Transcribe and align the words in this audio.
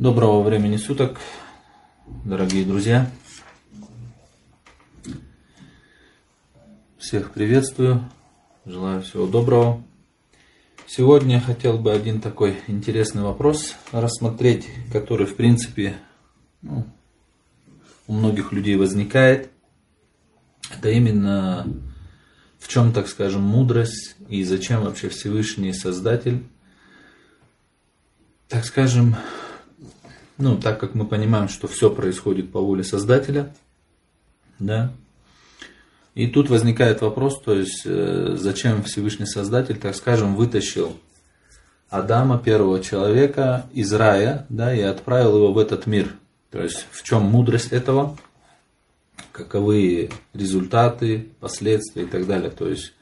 Доброго 0.00 0.42
времени 0.42 0.78
суток, 0.78 1.20
дорогие 2.24 2.64
друзья. 2.64 3.10
Всех 6.96 7.32
приветствую, 7.32 8.10
желаю 8.64 9.02
всего 9.02 9.26
доброго. 9.26 9.84
Сегодня 10.86 11.34
я 11.34 11.40
хотел 11.42 11.76
бы 11.76 11.92
один 11.92 12.22
такой 12.22 12.60
интересный 12.66 13.20
вопрос 13.20 13.74
рассмотреть, 13.92 14.68
который 14.90 15.26
в 15.26 15.36
принципе 15.36 15.98
ну, 16.62 16.86
у 18.06 18.14
многих 18.14 18.52
людей 18.52 18.76
возникает. 18.76 19.50
Это 20.70 20.88
именно 20.88 21.66
в 22.58 22.68
чем, 22.68 22.94
так 22.94 23.06
скажем, 23.06 23.42
мудрость 23.42 24.16
и 24.30 24.44
зачем 24.44 24.82
вообще 24.82 25.10
Всевышний 25.10 25.74
Создатель, 25.74 26.42
так 28.48 28.64
скажем, 28.64 29.14
ну, 30.40 30.56
так 30.56 30.80
как 30.80 30.94
мы 30.94 31.06
понимаем, 31.06 31.48
что 31.48 31.68
все 31.68 31.90
происходит 31.90 32.50
по 32.50 32.60
воле 32.60 32.82
Создателя, 32.82 33.54
да, 34.58 34.92
и 36.14 36.26
тут 36.26 36.50
возникает 36.50 37.02
вопрос, 37.02 37.40
то 37.40 37.54
есть, 37.54 37.82
э, 37.84 38.34
зачем 38.36 38.82
Всевышний 38.82 39.26
Создатель, 39.26 39.78
так 39.78 39.94
скажем, 39.94 40.34
вытащил 40.34 40.96
Адама, 41.88 42.38
первого 42.38 42.80
человека, 42.80 43.66
из 43.72 43.92
рая, 43.92 44.46
да, 44.48 44.74
и 44.74 44.80
отправил 44.80 45.36
его 45.36 45.52
в 45.52 45.58
этот 45.58 45.86
мир. 45.86 46.14
То 46.50 46.62
есть, 46.62 46.86
в 46.90 47.02
чем 47.04 47.22
мудрость 47.22 47.72
этого, 47.72 48.18
каковы 49.32 50.10
результаты, 50.34 51.28
последствия 51.38 52.02
и 52.02 52.06
так 52.06 52.26
далее. 52.26 52.50
То 52.50 52.68
есть, 52.68 52.92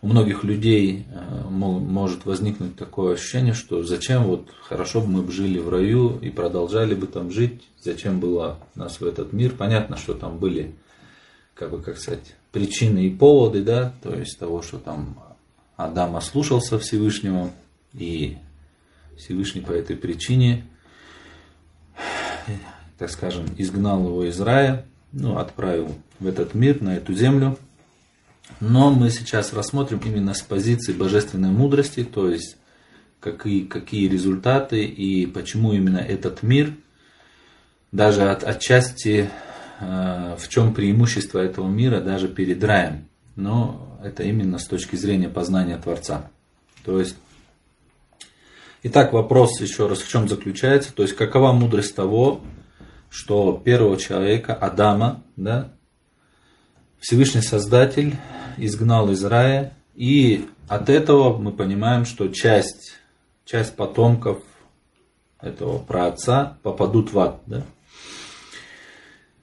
у 0.00 0.06
многих 0.06 0.44
людей 0.44 1.06
э, 1.10 1.48
может 1.48 2.24
возникнуть 2.24 2.76
такое 2.76 3.14
ощущение, 3.14 3.52
что 3.52 3.82
зачем 3.82 4.24
вот 4.24 4.48
хорошо 4.62 5.00
бы 5.00 5.08
мы 5.08 5.30
жили 5.30 5.58
в 5.58 5.68
раю 5.68 6.18
и 6.18 6.30
продолжали 6.30 6.94
бы 6.94 7.06
там 7.06 7.32
жить, 7.32 7.68
зачем 7.82 8.20
было 8.20 8.60
нас 8.74 9.00
в 9.00 9.06
этот 9.06 9.32
мир. 9.32 9.52
Понятно, 9.52 9.96
что 9.96 10.14
там 10.14 10.38
были, 10.38 10.74
как 11.54 11.70
бы, 11.70 11.82
как 11.82 11.98
сказать, 11.98 12.36
причины 12.52 13.06
и 13.06 13.10
поводы, 13.10 13.62
да, 13.62 13.92
то 14.02 14.14
есть 14.14 14.38
того, 14.38 14.62
что 14.62 14.78
там 14.78 15.18
Адам 15.76 16.16
ослушался 16.16 16.78
Всевышнего, 16.78 17.50
и 17.92 18.36
Всевышний 19.16 19.62
по 19.62 19.72
этой 19.72 19.96
причине, 19.96 20.64
так 22.98 23.10
скажем, 23.10 23.46
изгнал 23.56 24.04
его 24.06 24.24
из 24.24 24.40
рая, 24.40 24.86
ну, 25.10 25.38
отправил 25.38 25.92
в 26.20 26.26
этот 26.26 26.54
мир, 26.54 26.80
на 26.82 26.96
эту 26.96 27.14
землю– 27.14 27.58
но 28.60 28.90
мы 28.90 29.10
сейчас 29.10 29.52
рассмотрим 29.52 30.00
именно 30.04 30.34
с 30.34 30.42
позиции 30.42 30.92
божественной 30.92 31.50
мудрости, 31.50 32.04
то 32.04 32.28
есть 32.28 32.56
какие, 33.20 33.64
какие 33.64 34.08
результаты 34.08 34.84
и 34.84 35.26
почему 35.26 35.72
именно 35.72 35.98
этот 35.98 36.42
мир, 36.42 36.74
даже 37.92 38.30
от, 38.30 38.44
отчасти 38.44 39.30
э, 39.80 40.36
в 40.38 40.48
чем 40.48 40.74
преимущество 40.74 41.38
этого 41.38 41.68
мира 41.68 42.00
даже 42.00 42.28
перед 42.28 42.62
раем. 42.64 43.08
Но 43.36 43.98
это 44.02 44.24
именно 44.24 44.58
с 44.58 44.66
точки 44.66 44.96
зрения 44.96 45.28
познания 45.28 45.78
Творца. 45.78 46.30
То 46.84 46.98
есть, 46.98 47.16
итак, 48.82 49.12
вопрос 49.12 49.60
еще 49.60 49.86
раз 49.86 49.98
в 49.98 50.08
чем 50.08 50.28
заключается, 50.28 50.92
то 50.92 51.02
есть 51.02 51.14
какова 51.14 51.52
мудрость 51.52 51.94
того, 51.94 52.40
что 53.10 53.60
первого 53.64 53.96
человека, 53.96 54.54
Адама, 54.54 55.22
да, 55.36 55.72
Всевышний 57.00 57.42
Создатель 57.42 58.16
изгнал 58.58 59.10
из 59.10 59.24
рая, 59.24 59.74
и 59.94 60.46
от 60.68 60.88
этого 60.88 61.36
мы 61.36 61.52
понимаем, 61.52 62.04
что 62.04 62.28
часть, 62.28 62.92
часть 63.44 63.74
потомков 63.74 64.38
этого 65.40 65.78
праотца 65.78 66.58
попадут 66.62 67.12
в 67.12 67.18
ад. 67.18 67.40
Да? 67.46 67.62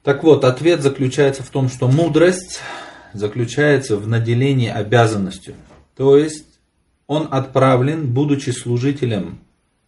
Так 0.02 0.22
вот, 0.22 0.44
ответ 0.44 0.82
заключается 0.82 1.42
в 1.42 1.50
том, 1.50 1.68
что 1.68 1.88
мудрость 1.88 2.60
заключается 3.12 3.96
в 3.96 4.06
наделении 4.06 4.68
обязанностью. 4.68 5.54
То 5.96 6.16
есть 6.16 6.60
он 7.06 7.28
отправлен, 7.30 8.12
будучи 8.12 8.50
служителем 8.50 9.40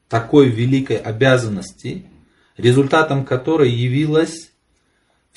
такой 0.09 0.49
великой 0.49 0.97
обязанности, 0.97 2.07
результатом 2.57 3.25
которой 3.25 3.71
явилась 3.71 4.48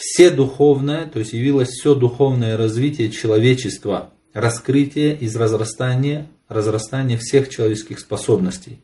все 0.01 0.31
духовное, 0.31 1.05
то 1.05 1.19
есть 1.19 1.33
явилось 1.33 1.69
все 1.69 1.93
духовное 1.93 2.57
развитие 2.57 3.11
человечества, 3.11 4.11
раскрытие 4.33 5.15
из 5.15 5.35
разрастания, 5.35 6.27
разрастания 6.47 7.19
всех 7.19 7.49
человеческих 7.49 7.99
способностей. 7.99 8.79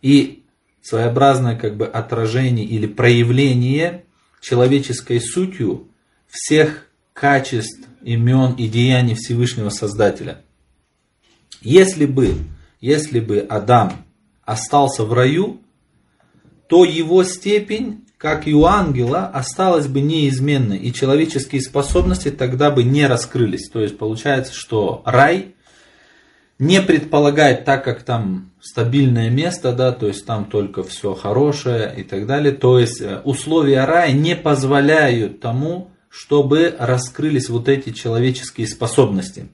И 0.00 0.42
своеобразное 0.82 1.56
как 1.56 1.76
бы 1.76 1.86
отражение 1.86 2.66
или 2.66 2.88
проявление 2.88 4.04
человеческой 4.40 5.20
сутью 5.20 5.86
всех 6.26 6.88
качеств, 7.12 7.86
имен 8.02 8.54
и 8.54 8.66
деяний 8.66 9.14
Всевышнего 9.14 9.70
Создателя. 9.70 10.42
Если 11.60 12.04
бы, 12.04 12.34
если 12.80 13.20
бы 13.20 13.46
Адам 13.48 14.04
остался 14.44 15.04
в 15.04 15.12
раю, 15.12 15.60
то 16.66 16.84
его 16.84 17.22
степень 17.22 18.04
как 18.22 18.46
и 18.46 18.54
у 18.54 18.66
ангела, 18.66 19.26
осталась 19.26 19.88
бы 19.88 20.00
неизменной, 20.00 20.78
и 20.78 20.92
человеческие 20.92 21.60
способности 21.60 22.30
тогда 22.30 22.70
бы 22.70 22.84
не 22.84 23.08
раскрылись. 23.08 23.68
То 23.68 23.80
есть 23.80 23.98
получается, 23.98 24.54
что 24.54 25.02
рай 25.04 25.56
не 26.60 26.80
предполагает, 26.80 27.64
так 27.64 27.82
как 27.82 28.04
там 28.04 28.52
стабильное 28.60 29.28
место, 29.28 29.72
да, 29.72 29.90
то 29.90 30.06
есть 30.06 30.24
там 30.24 30.44
только 30.44 30.84
все 30.84 31.14
хорошее 31.14 31.92
и 31.96 32.04
так 32.04 32.28
далее. 32.28 32.52
То 32.52 32.78
есть 32.78 33.00
э, 33.00 33.20
условия 33.24 33.84
рая 33.86 34.12
не 34.12 34.36
позволяют 34.36 35.40
тому, 35.40 35.90
чтобы 36.08 36.76
раскрылись 36.78 37.48
вот 37.48 37.68
эти 37.68 37.90
человеческие 37.90 38.68
способности. 38.68 39.48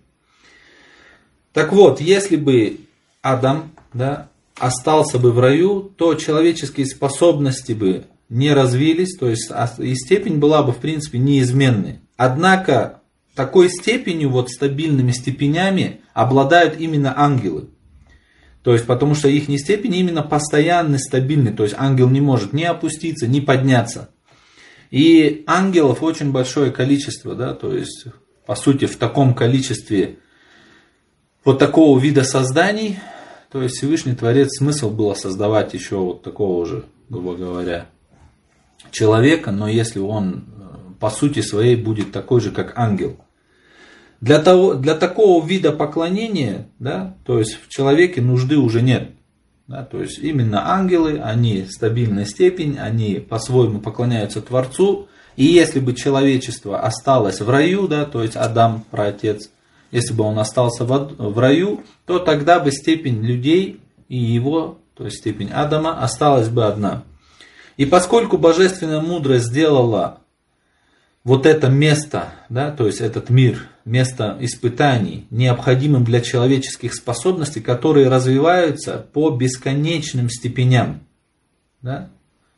Так 1.55 1.73
вот, 1.73 2.03
если 2.03 2.37
бы 2.37 2.81
Адам 3.23 3.73
да, 3.95 4.29
остался 4.59 5.19
бы 5.19 5.33
в 5.33 5.41
раю, 5.41 5.91
то 5.97 6.13
человеческие 6.17 6.85
способности 6.85 7.73
бы 7.73 8.05
не 8.29 8.53
развились, 8.53 9.17
то 9.17 9.29
есть 9.29 9.51
а, 9.51 9.71
и 9.79 9.95
степень 9.95 10.39
была 10.39 10.63
бы 10.63 10.73
в 10.73 10.79
принципе 10.79 11.19
неизменной. 11.19 12.01
Однако 12.17 13.01
такой 13.35 13.71
степенью, 13.71 14.31
вот 14.31 14.51
стабильными 14.51 15.13
степенями 15.13 16.01
обладают 16.13 16.79
именно 16.79 17.15
ангелы. 17.17 17.69
То 18.63 18.73
есть, 18.73 18.87
потому 18.87 19.15
что 19.15 19.29
их 19.29 19.45
степень 19.61 19.95
именно 19.95 20.23
постоянный, 20.23 20.99
стабильный. 20.99 21.53
То 21.53 21.63
есть, 21.63 21.75
ангел 21.79 22.11
не 22.11 22.21
может 22.21 22.53
ни 22.53 22.65
опуститься, 22.65 23.27
ни 23.27 23.41
подняться. 23.41 24.11
И 24.91 25.45
ангелов 25.47 26.03
очень 26.03 26.33
большое 26.33 26.71
количество, 26.71 27.35
да, 27.35 27.55
то 27.55 27.75
есть, 27.75 28.07
по 28.47 28.55
сути, 28.55 28.87
в 28.87 28.97
таком 28.97 29.35
количестве 29.35 30.19
вот 31.45 31.59
такого 31.59 31.99
вида 31.99 32.25
созданий, 32.25 32.99
то 33.53 33.63
есть 33.63 33.77
Всевышний 33.77 34.15
Творец 34.15 34.59
смысл 34.59 34.91
было 34.91 35.15
создавать 35.15 35.75
еще 35.75 35.97
вот 35.97 36.23
такого 36.23 36.67
же, 36.67 36.85
грубо 37.09 37.37
говоря, 37.37 37.87
человека, 38.91 39.51
но 39.51 39.69
если 39.69 39.99
он 39.99 40.45
э, 40.47 40.93
по 41.01 41.11
сути 41.11 41.41
своей 41.41 41.77
будет 41.77 42.13
такой 42.13 42.41
же, 42.41 42.51
как 42.51 42.73
ангел. 42.77 43.17
Для, 44.21 44.41
того, 44.41 44.75
для 44.75 44.95
такого 44.95 45.45
вида 45.47 45.73
поклонения, 45.73 46.69
да, 46.79 47.15
то 47.25 47.39
есть 47.39 47.59
в 47.65 47.69
человеке 47.69 48.21
нужды 48.21 48.57
уже 48.57 48.83
нет. 48.83 49.11
Да, 49.69 49.85
то 49.85 50.01
есть 50.01 50.19
именно 50.19 50.73
ангелы, 50.73 51.21
они 51.23 51.67
стабильная 51.69 52.25
степень, 52.25 52.79
они 52.79 53.17
по-своему 53.17 53.81
поклоняются 53.81 54.41
Творцу. 54.41 55.09
И 55.37 55.45
если 55.45 55.79
бы 55.79 55.93
человечество 55.93 56.81
осталось 56.81 57.41
в 57.41 57.51
раю, 57.51 57.87
да, 57.87 58.07
то 58.07 58.23
есть 58.23 58.35
Адам, 58.35 58.85
праотец, 58.91 59.51
если 59.91 60.15
бы 60.15 60.25
он 60.25 60.39
остался 60.39 60.85
в, 60.85 61.39
раю, 61.39 61.83
то 62.07 62.19
тогда 62.19 62.61
бы 62.61 62.71
степень 62.73 63.23
людей 63.23 63.81
и 64.09 64.17
его, 64.17 64.79
то 64.95 65.05
есть 65.05 65.19
степень 65.19 65.51
Адама, 65.51 66.03
осталась 66.03 66.49
бы 66.49 66.65
одна. 66.65 67.03
И 67.79 67.87
поскольку 67.87 68.39
божественная 68.39 69.01
мудрость 69.01 69.47
сделала 69.47 70.19
вот 71.23 71.47
это 71.47 71.69
место, 71.69 72.33
да, 72.49 72.73
то 72.73 72.87
есть 72.87 73.01
этот 73.01 73.31
мир, 73.31 73.69
место 73.85 74.37
испытаний, 74.41 75.29
необходимым 75.31 76.05
для 76.05 76.21
человеческих 76.21 76.93
способностей, 76.93 77.61
которые 77.61 78.09
развиваются 78.09 79.07
по 79.13 79.31
бесконечным 79.31 80.29
степеням. 80.29 81.07
Да? 81.81 82.11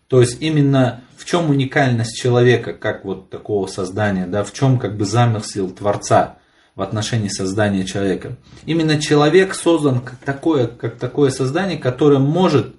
То 0.08 0.22
есть 0.22 0.40
именно 0.40 1.02
в 1.18 1.26
чем 1.26 1.50
уникальность 1.50 2.16
человека, 2.16 2.72
как 2.72 3.04
вот 3.04 3.28
такого 3.28 3.66
создания, 3.66 4.26
да, 4.26 4.42
в 4.42 4.54
чем 4.54 4.78
как 4.78 4.96
бы 4.96 5.04
замысел 5.04 5.70
Творца 5.70 6.38
в 6.74 6.80
отношении 6.80 7.28
создания 7.28 7.84
человека. 7.84 8.36
Именно 8.64 8.98
человек 8.98 9.54
создан 9.54 10.00
как 10.00 10.16
такое, 10.16 10.66
как 10.66 10.96
такое 10.96 11.30
создание, 11.30 11.76
которое 11.76 12.20
может 12.20 12.74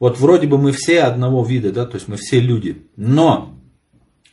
вот 0.00 0.18
вроде 0.18 0.46
бы 0.46 0.58
мы 0.58 0.72
все 0.72 1.00
одного 1.02 1.44
вида, 1.44 1.72
да, 1.72 1.86
то 1.86 1.96
есть 1.96 2.08
мы 2.08 2.16
все 2.16 2.40
люди. 2.40 2.86
Но 2.96 3.54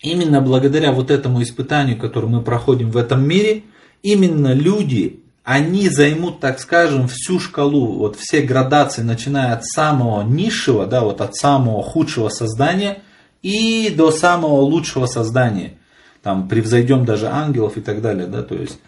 именно 0.02 0.42
благодаря 0.42 0.92
вот 0.92 1.12
этому 1.12 1.42
испытанию, 1.42 1.98
которое 1.98 2.28
мы 2.28 2.42
проходим 2.42 2.92
в 2.92 2.98
этом 2.98 3.28
мире, 3.28 3.64
именно 4.04 4.54
люди, 4.54 5.24
они 5.44 5.90
займут, 5.90 6.40
так 6.40 6.60
скажем, 6.60 7.08
всю 7.08 7.40
шкалу, 7.40 7.98
вот 7.98 8.16
все 8.18 8.42
градации, 8.42 9.02
начиная 9.02 9.54
от 9.54 9.66
самого 9.66 10.24
низшего, 10.24 10.86
да, 10.86 11.02
вот 11.02 11.22
от 11.22 11.36
самого 11.36 11.84
худшего 11.84 12.30
создания 12.30 13.00
и 13.42 13.94
до 13.96 14.12
самого 14.12 14.62
лучшего 14.62 15.06
создания. 15.06 15.78
Там 16.24 16.48
превзойдем 16.48 17.06
даже 17.06 17.28
ангелов 17.28 17.78
и 17.78 17.82
так 17.82 18.02
далее, 18.02 18.26
да, 18.26 18.42
то 18.42 18.56
есть 18.56 18.80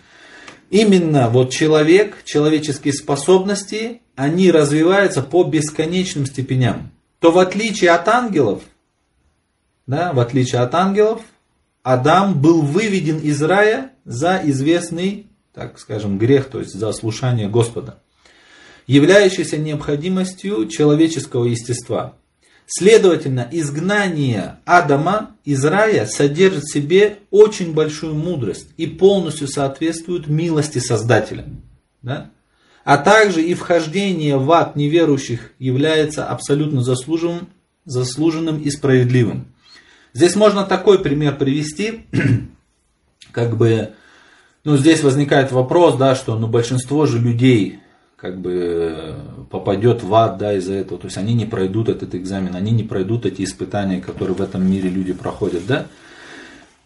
именно 0.70 1.30
вот 1.30 1.52
человек, 1.52 2.24
человеческие 2.24 2.94
способности, 2.94 4.02
они 4.16 4.52
развиваются 4.52 5.22
по 5.22 5.44
бесконечным 5.44 6.26
степеням. 6.26 6.92
То 7.20 7.32
в 7.32 7.40
отличие 7.40 7.92
от 7.92 8.08
ангелов, 8.08 8.64
да, 9.86 10.14
в 10.14 10.20
отличие 10.20 10.62
от 10.62 10.74
ангелов, 10.76 11.22
Адам 11.84 12.40
был 12.40 12.62
выведен 12.62 13.20
из 13.20 13.42
рая 13.42 13.92
за 14.04 14.42
известный, 14.44 15.28
так 15.54 15.80
скажем, 15.80 16.18
грех, 16.18 16.50
то 16.50 16.60
есть 16.60 16.74
за 16.74 16.92
слушание 16.92 17.48
Господа, 17.48 18.00
являющийся 18.88 19.58
необходимостью 19.58 20.68
человеческого 20.68 21.46
естества. 21.46 22.16
Следовательно, 22.70 23.48
изгнание 23.50 24.58
Адама 24.66 25.38
из 25.46 25.64
рая 25.64 26.06
содержит 26.06 26.66
в 26.66 26.74
себе 26.74 27.20
очень 27.32 27.74
большую 27.74 28.14
мудрость 28.14 28.68
и 28.76 28.86
полностью 28.86 29.48
соответствует 29.48 30.28
милости 30.28 30.80
Создателя. 30.80 31.46
Да? 32.02 32.30
А 32.84 32.98
также 32.98 33.42
и 33.42 33.54
вхождение 33.54 34.38
в 34.38 34.52
ад 34.52 34.76
неверующих 34.76 35.54
является 35.60 36.26
абсолютно 36.26 36.82
заслуженным, 36.82 37.48
заслуженным 37.86 38.62
и 38.62 38.70
справедливым. 38.70 39.48
Здесь 40.14 40.36
можно 40.36 40.66
такой 40.66 41.00
пример 41.00 41.38
привести, 41.38 42.06
как 43.32 43.56
бы, 43.56 43.94
ну, 44.66 44.76
здесь 44.76 45.04
возникает 45.04 45.54
вопрос, 45.54 45.96
да, 45.96 46.16
что, 46.16 46.38
ну, 46.38 46.48
большинство 46.48 47.06
же 47.06 47.18
людей, 47.18 47.80
как 48.18 48.42
бы, 48.42 49.16
попадет 49.52 50.02
в 50.02 50.14
ад, 50.16 50.40
да, 50.40 50.54
из-за 50.54 50.74
этого, 50.74 51.00
то 51.00 51.06
есть 51.06 51.18
они 51.18 51.36
не 51.36 51.46
пройдут 51.46 51.88
этот 51.88 52.16
экзамен, 52.16 52.56
они 52.56 52.72
не 52.72 52.84
пройдут 52.84 53.28
эти 53.28 53.44
испытания, 53.44 54.02
которые 54.02 54.36
в 54.36 54.42
этом 54.42 54.70
мире 54.70 54.90
люди 54.90 55.14
проходят, 55.14 55.68
да. 55.68 55.86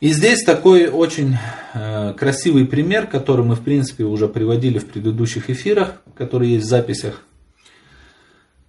И 0.02 0.12
здесь 0.12 0.44
такой 0.44 0.90
очень 0.90 1.38
э, 1.74 2.14
красивый 2.18 2.66
пример, 2.66 3.08
который 3.08 3.46
мы, 3.46 3.56
в 3.56 3.62
принципе, 3.62 4.04
уже 4.04 4.28
приводили 4.28 4.78
в 4.78 4.88
предыдущих 4.88 5.50
эфирах, 5.50 6.02
которые 6.16 6.56
есть 6.56 6.66
в 6.66 6.70
записях. 6.70 7.22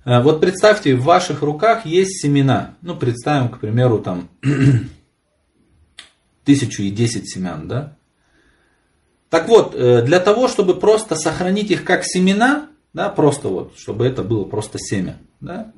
Э, 0.05 0.23
вот 0.23 0.41
представьте, 0.41 0.95
в 0.95 1.05
ваших 1.05 1.41
руках 1.41 1.87
есть 1.87 2.21
семена. 2.21 2.77
Ну, 2.83 2.95
представим, 2.95 3.49
к 3.49 3.59
примеру, 3.59 3.99
там 3.99 4.29
тысячу 6.45 6.83
и 6.83 6.91
десять 6.91 7.33
семян, 7.33 7.67
да? 7.67 7.97
Так 9.33 9.49
вот, 9.49 9.75
э, 9.75 10.03
для 10.03 10.21
того, 10.21 10.47
чтобы 10.47 10.75
просто 10.75 11.17
сохранить 11.17 11.71
их 11.71 11.85
как 11.85 12.05
семена, 12.05 12.67
да, 12.93 13.09
просто 13.09 13.49
вот, 13.49 13.73
чтобы 13.79 14.07
это 14.07 14.23
было 14.23 14.45
просто 14.45 14.79
семя, 14.79 15.17
да, 15.41 15.73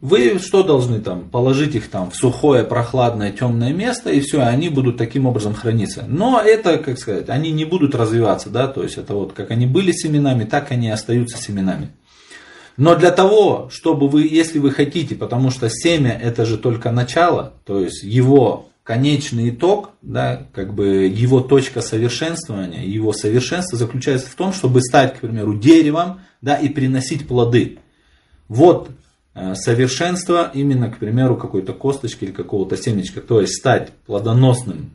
вы 0.00 0.40
что 0.40 0.64
должны 0.64 1.00
там, 1.00 1.30
положить 1.30 1.76
их 1.76 1.88
там 1.88 2.10
в 2.10 2.16
сухое, 2.16 2.64
прохладное, 2.64 3.30
темное 3.30 3.72
место, 3.72 4.10
и 4.10 4.18
все, 4.18 4.42
они 4.42 4.70
будут 4.70 4.96
таким 4.96 5.26
образом 5.26 5.54
храниться. 5.54 6.04
Но 6.08 6.40
это, 6.44 6.78
как 6.78 6.98
сказать, 6.98 7.28
они 7.28 7.52
не 7.52 7.64
будут 7.64 7.94
развиваться, 7.94 8.50
да, 8.50 8.66
то 8.66 8.82
есть 8.82 8.98
это 8.98 9.14
вот 9.14 9.32
как 9.32 9.52
они 9.52 9.66
были 9.66 9.92
семенами, 9.92 10.42
так 10.42 10.72
они 10.72 10.90
остаются 10.90 11.38
семенами. 11.38 11.90
Но 12.76 12.96
для 12.96 13.12
того, 13.12 13.68
чтобы 13.70 14.08
вы, 14.08 14.26
если 14.26 14.58
вы 14.58 14.72
хотите, 14.72 15.14
потому 15.14 15.52
что 15.52 15.70
семя 15.70 16.18
это 16.20 16.44
же 16.44 16.58
только 16.58 16.90
начало, 16.90 17.52
то 17.64 17.78
есть 17.78 18.02
его 18.02 18.69
конечный 18.90 19.50
итог, 19.50 19.90
да, 20.02 20.48
как 20.52 20.74
бы 20.74 21.06
его 21.06 21.40
точка 21.40 21.80
совершенствования, 21.80 22.84
его 22.84 23.12
совершенство 23.12 23.78
заключается 23.78 24.28
в 24.28 24.34
том, 24.34 24.52
чтобы 24.52 24.82
стать, 24.82 25.16
к 25.16 25.20
примеру, 25.20 25.56
деревом, 25.56 26.22
да, 26.42 26.56
и 26.56 26.68
приносить 26.68 27.28
плоды. 27.28 27.78
Вот 28.48 28.90
э, 29.36 29.54
совершенство 29.54 30.50
именно, 30.52 30.90
к 30.90 30.98
примеру, 30.98 31.36
какой-то 31.36 31.72
косточки 31.72 32.24
или 32.24 32.32
какого-то 32.32 32.76
семечка, 32.76 33.20
то 33.20 33.40
есть 33.40 33.58
стать 33.58 33.92
плодоносным 34.06 34.90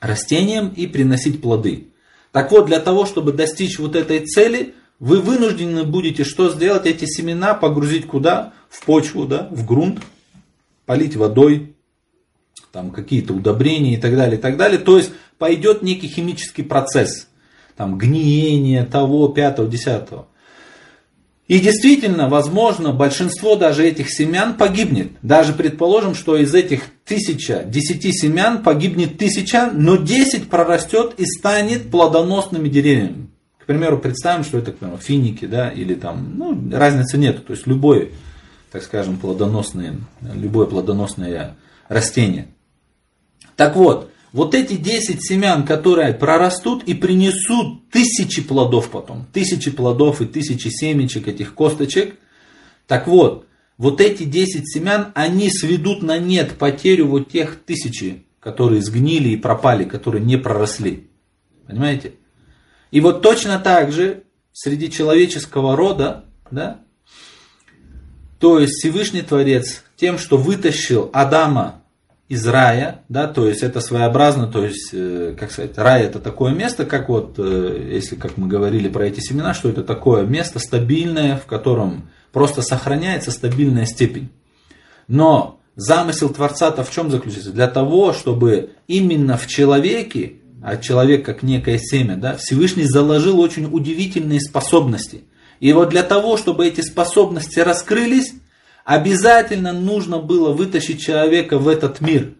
растением 0.00 0.72
и 0.74 0.86
приносить 0.86 1.42
плоды. 1.42 1.88
Так 2.30 2.50
вот, 2.50 2.64
для 2.64 2.80
того, 2.80 3.04
чтобы 3.04 3.34
достичь 3.34 3.78
вот 3.78 3.94
этой 3.94 4.20
цели, 4.20 4.72
вы 5.00 5.20
вынуждены 5.20 5.84
будете 5.84 6.24
что 6.24 6.48
сделать? 6.48 6.86
Эти 6.86 7.04
семена 7.04 7.52
погрузить 7.52 8.06
куда? 8.06 8.54
В 8.70 8.82
почву, 8.86 9.26
да, 9.26 9.48
в 9.50 9.66
грунт, 9.66 10.00
полить 10.86 11.14
водой, 11.14 11.74
там 12.72 12.90
какие-то 12.90 13.34
удобрения 13.34 13.94
и 13.94 13.96
так 13.96 14.16
далее, 14.16 14.38
и 14.38 14.40
так 14.40 14.56
далее. 14.56 14.78
То 14.78 14.96
есть 14.96 15.12
пойдет 15.38 15.82
некий 15.82 16.08
химический 16.08 16.64
процесс, 16.64 17.28
там 17.76 17.98
гниение 17.98 18.84
того, 18.84 19.28
пятого, 19.28 19.68
десятого. 19.68 20.26
И 21.48 21.58
действительно, 21.58 22.28
возможно, 22.28 22.92
большинство 22.92 23.56
даже 23.56 23.86
этих 23.86 24.10
семян 24.10 24.54
погибнет. 24.54 25.12
Даже 25.20 25.52
предположим, 25.52 26.14
что 26.14 26.36
из 26.36 26.54
этих 26.54 26.84
тысяча, 27.04 27.64
десяти 27.64 28.12
семян 28.12 28.62
погибнет 28.62 29.18
тысяча, 29.18 29.70
но 29.70 29.96
десять 29.96 30.48
прорастет 30.48 31.14
и 31.18 31.26
станет 31.26 31.90
плодоносными 31.90 32.68
деревьями. 32.68 33.28
К 33.58 33.66
примеру, 33.66 33.98
представим, 33.98 34.44
что 34.44 34.58
это, 34.58 34.72
к 34.72 34.78
примеру, 34.78 34.98
финики, 34.98 35.44
да, 35.44 35.68
или 35.68 35.94
там, 35.94 36.38
ну, 36.38 36.70
разницы 36.72 37.18
нет. 37.18 37.44
То 37.44 37.52
есть 37.52 37.66
любое, 37.66 38.08
так 38.70 38.82
скажем, 38.82 39.18
плодоносное, 39.18 39.96
любое 40.34 40.66
плодоносное 40.66 41.56
растение. 41.88 42.48
Так 43.56 43.76
вот, 43.76 44.10
вот 44.32 44.54
эти 44.54 44.74
10 44.74 45.22
семян, 45.22 45.64
которые 45.64 46.14
прорастут 46.14 46.84
и 46.84 46.94
принесут 46.94 47.90
тысячи 47.90 48.42
плодов 48.42 48.90
потом, 48.90 49.26
тысячи 49.32 49.70
плодов 49.70 50.22
и 50.22 50.26
тысячи 50.26 50.68
семечек, 50.68 51.28
этих 51.28 51.54
косточек, 51.54 52.16
так 52.86 53.06
вот, 53.06 53.46
вот 53.76 54.00
эти 54.00 54.24
10 54.24 54.72
семян, 54.72 55.12
они 55.14 55.50
сведут 55.50 56.02
на 56.02 56.18
нет 56.18 56.56
потерю 56.58 57.08
вот 57.08 57.30
тех 57.30 57.60
тысячи, 57.64 58.24
которые 58.40 58.82
сгнили 58.82 59.30
и 59.30 59.36
пропали, 59.36 59.84
которые 59.84 60.24
не 60.24 60.36
проросли. 60.36 61.08
Понимаете? 61.66 62.14
И 62.90 63.00
вот 63.00 63.22
точно 63.22 63.58
так 63.58 63.92
же 63.92 64.24
среди 64.52 64.90
человеческого 64.90 65.76
рода, 65.76 66.24
да, 66.50 66.80
то 68.38 68.58
есть 68.58 68.74
Всевышний 68.74 69.22
Творец 69.22 69.84
тем, 70.02 70.18
что 70.18 70.36
вытащил 70.36 71.10
Адама 71.12 71.76
из 72.28 72.44
рая, 72.44 73.02
да, 73.08 73.28
то 73.28 73.46
есть 73.46 73.62
это 73.62 73.80
своеобразно, 73.80 74.48
то 74.48 74.64
есть, 74.64 74.90
э, 74.92 75.36
как 75.38 75.52
сказать, 75.52 75.78
рай 75.78 76.02
это 76.02 76.18
такое 76.18 76.52
место, 76.52 76.84
как 76.84 77.08
вот, 77.08 77.36
э, 77.38 77.90
если 77.92 78.16
как 78.16 78.36
мы 78.36 78.48
говорили 78.48 78.88
про 78.88 79.06
эти 79.06 79.20
семена, 79.20 79.54
что 79.54 79.68
это 79.68 79.84
такое 79.84 80.24
место 80.24 80.58
стабильное, 80.58 81.36
в 81.36 81.46
котором 81.46 82.08
просто 82.32 82.62
сохраняется 82.62 83.30
стабильная 83.30 83.86
степень. 83.86 84.28
Но 85.06 85.60
замысел 85.76 86.30
Творца-то 86.30 86.82
в 86.82 86.90
чем 86.90 87.08
заключается? 87.08 87.52
Для 87.52 87.68
того, 87.68 88.12
чтобы 88.12 88.70
именно 88.88 89.36
в 89.36 89.46
человеке 89.46 90.32
а 90.64 90.78
человек 90.78 91.24
как 91.24 91.44
некое 91.44 91.78
семя, 91.78 92.16
да, 92.16 92.36
Всевышний 92.38 92.86
заложил 92.86 93.38
очень 93.38 93.66
удивительные 93.66 94.40
способности. 94.40 95.22
И 95.60 95.72
вот 95.72 95.90
для 95.90 96.02
того, 96.02 96.36
чтобы 96.36 96.66
эти 96.66 96.80
способности 96.80 97.60
раскрылись, 97.60 98.32
обязательно 98.84 99.72
нужно 99.72 100.18
было 100.18 100.52
вытащить 100.52 101.00
человека 101.00 101.58
в 101.58 101.68
этот 101.68 102.00
мир, 102.00 102.34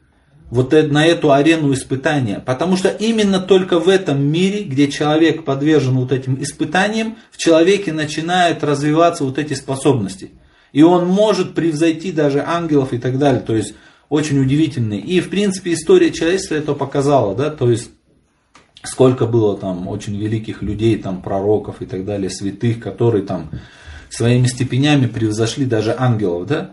вот 0.50 0.72
на 0.72 1.06
эту 1.06 1.32
арену 1.32 1.72
испытания. 1.72 2.42
Потому 2.44 2.76
что 2.76 2.88
именно 2.88 3.40
только 3.40 3.78
в 3.78 3.88
этом 3.88 4.22
мире, 4.22 4.64
где 4.64 4.90
человек 4.90 5.44
подвержен 5.44 5.94
вот 5.94 6.12
этим 6.12 6.42
испытаниям, 6.42 7.16
в 7.30 7.38
человеке 7.38 7.92
начинают 7.92 8.62
развиваться 8.62 9.24
вот 9.24 9.38
эти 9.38 9.54
способности. 9.54 10.32
И 10.72 10.82
он 10.82 11.06
может 11.06 11.54
превзойти 11.54 12.12
даже 12.12 12.42
ангелов 12.46 12.92
и 12.92 12.98
так 12.98 13.18
далее. 13.18 13.40
То 13.40 13.56
есть 13.56 13.74
очень 14.08 14.38
удивительный. 14.40 14.98
И 14.98 15.20
в 15.20 15.30
принципе 15.30 15.72
история 15.72 16.10
человечества 16.10 16.56
это 16.56 16.74
показала. 16.74 17.34
Да? 17.34 17.48
То 17.50 17.70
есть 17.70 17.90
сколько 18.82 19.26
было 19.26 19.56
там 19.56 19.88
очень 19.88 20.18
великих 20.18 20.60
людей, 20.62 20.98
там 20.98 21.22
пророков 21.22 21.80
и 21.80 21.86
так 21.86 22.04
далее, 22.04 22.28
святых, 22.28 22.80
которые 22.80 23.24
там 23.24 23.50
своими 24.12 24.46
степенями 24.46 25.06
превзошли 25.06 25.64
даже 25.64 25.94
ангелов, 25.96 26.46
да? 26.46 26.72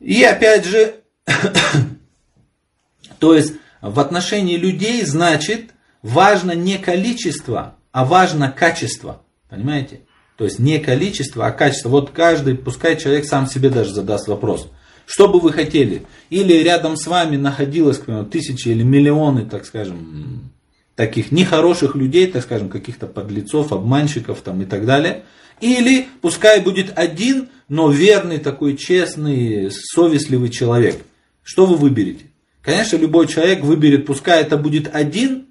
И 0.00 0.22
опять 0.22 0.64
же, 0.64 0.94
то 3.18 3.34
есть 3.34 3.54
в 3.80 3.98
отношении 4.00 4.56
людей 4.56 5.04
значит 5.04 5.70
важно 6.02 6.52
не 6.52 6.78
количество, 6.78 7.76
а 7.90 8.04
важно 8.04 8.50
качество, 8.50 9.22
понимаете? 9.48 10.00
То 10.36 10.44
есть 10.44 10.58
не 10.58 10.78
количество, 10.78 11.46
а 11.46 11.52
качество. 11.52 11.88
Вот 11.88 12.10
каждый, 12.10 12.56
пускай 12.56 12.96
человек 12.96 13.26
сам 13.26 13.46
себе 13.46 13.68
даже 13.68 13.92
задаст 13.92 14.28
вопрос. 14.28 14.68
Что 15.06 15.28
бы 15.28 15.40
вы 15.40 15.52
хотели? 15.52 16.06
Или 16.30 16.54
рядом 16.54 16.96
с 16.96 17.06
вами 17.06 17.36
находилось, 17.36 17.98
к 17.98 18.06
примеру, 18.06 18.26
тысячи 18.26 18.68
или 18.68 18.82
миллионы, 18.82 19.44
так 19.44 19.66
скажем, 19.66 20.50
таких 20.94 21.32
нехороших 21.32 21.94
людей, 21.96 22.26
так 22.30 22.42
скажем, 22.42 22.68
каких-то 22.68 23.06
подлецов, 23.06 23.72
обманщиков 23.72 24.40
там 24.40 24.62
и 24.62 24.64
так 24.64 24.86
далее. 24.86 25.24
Или 25.62 26.08
пускай 26.20 26.60
будет 26.60 26.92
один, 26.98 27.48
но 27.68 27.88
верный 27.88 28.38
такой 28.38 28.76
честный, 28.76 29.70
совестливый 29.70 30.50
человек. 30.50 31.00
Что 31.44 31.66
вы 31.66 31.76
выберете? 31.76 32.26
Конечно, 32.62 32.96
любой 32.96 33.28
человек 33.28 33.60
выберет, 33.60 34.04
пускай 34.04 34.42
это 34.42 34.56
будет 34.56 34.92
один, 34.92 35.46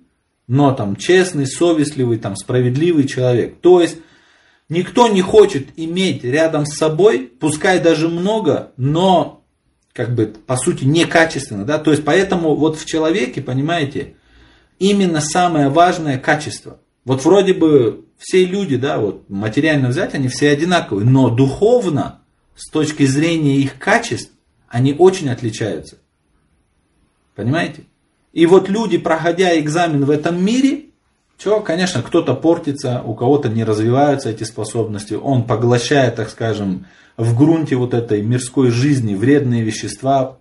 но 0.48 0.74
там 0.74 0.98
честный, 0.98 1.48
совестливый, 1.48 2.18
там 2.18 2.36
справедливый 2.36 3.08
человек. 3.08 3.56
То 3.62 3.80
есть 3.80 4.00
никто 4.68 5.08
не 5.08 5.22
хочет 5.22 5.68
иметь 5.78 6.26
рядом 6.26 6.66
с 6.66 6.78
собой, 6.78 7.32
пускай 7.40 7.80
даже 7.80 8.10
много, 8.10 8.74
но 8.76 9.46
как 9.94 10.14
бы 10.14 10.26
по 10.26 10.58
сути 10.58 10.84
некачественно, 10.84 11.64
да, 11.64 11.78
то 11.78 11.92
есть 11.92 12.04
поэтому 12.04 12.56
вот 12.56 12.78
в 12.78 12.86
человеке, 12.86 13.42
понимаете, 13.42 14.16
именно 14.78 15.22
самое 15.22 15.70
важное 15.70 16.18
качество. 16.18 16.82
Вот 17.06 17.24
вроде 17.24 17.54
бы 17.54 18.06
все 18.22 18.46
люди, 18.46 18.78
да, 18.78 19.00
вот 19.00 19.28
материально 19.30 19.90
взять, 19.90 20.14
они 20.14 20.28
все 20.28 20.52
одинаковые, 20.52 21.08
но 21.08 21.32
духовно, 21.32 22.20
с 22.56 22.70
точки 22.70 23.04
зрения 23.08 23.58
их 23.58 23.80
качеств, 23.80 24.32
они 24.68 24.94
очень 24.94 25.28
отличаются. 25.30 25.98
Понимаете? 27.36 27.86
И 28.32 28.46
вот 28.46 28.70
люди, 28.70 29.00
проходя 29.00 29.60
экзамен 29.60 30.06
в 30.06 30.12
этом 30.12 30.44
мире, 30.44 30.86
что, 31.36 31.62
конечно, 31.62 32.04
кто-то 32.04 32.36
портится, 32.36 33.02
у 33.04 33.16
кого-то 33.16 33.50
не 33.50 33.64
развиваются 33.64 34.30
эти 34.30 34.44
способности, 34.44 35.16
он 35.16 35.44
поглощает, 35.44 36.16
так 36.16 36.30
скажем, 36.30 36.86
в 37.18 37.36
грунте 37.36 37.76
вот 37.76 37.96
этой 37.96 38.22
мирской 38.22 38.70
жизни 38.70 39.16
вредные 39.16 39.64
вещества, 39.64 40.38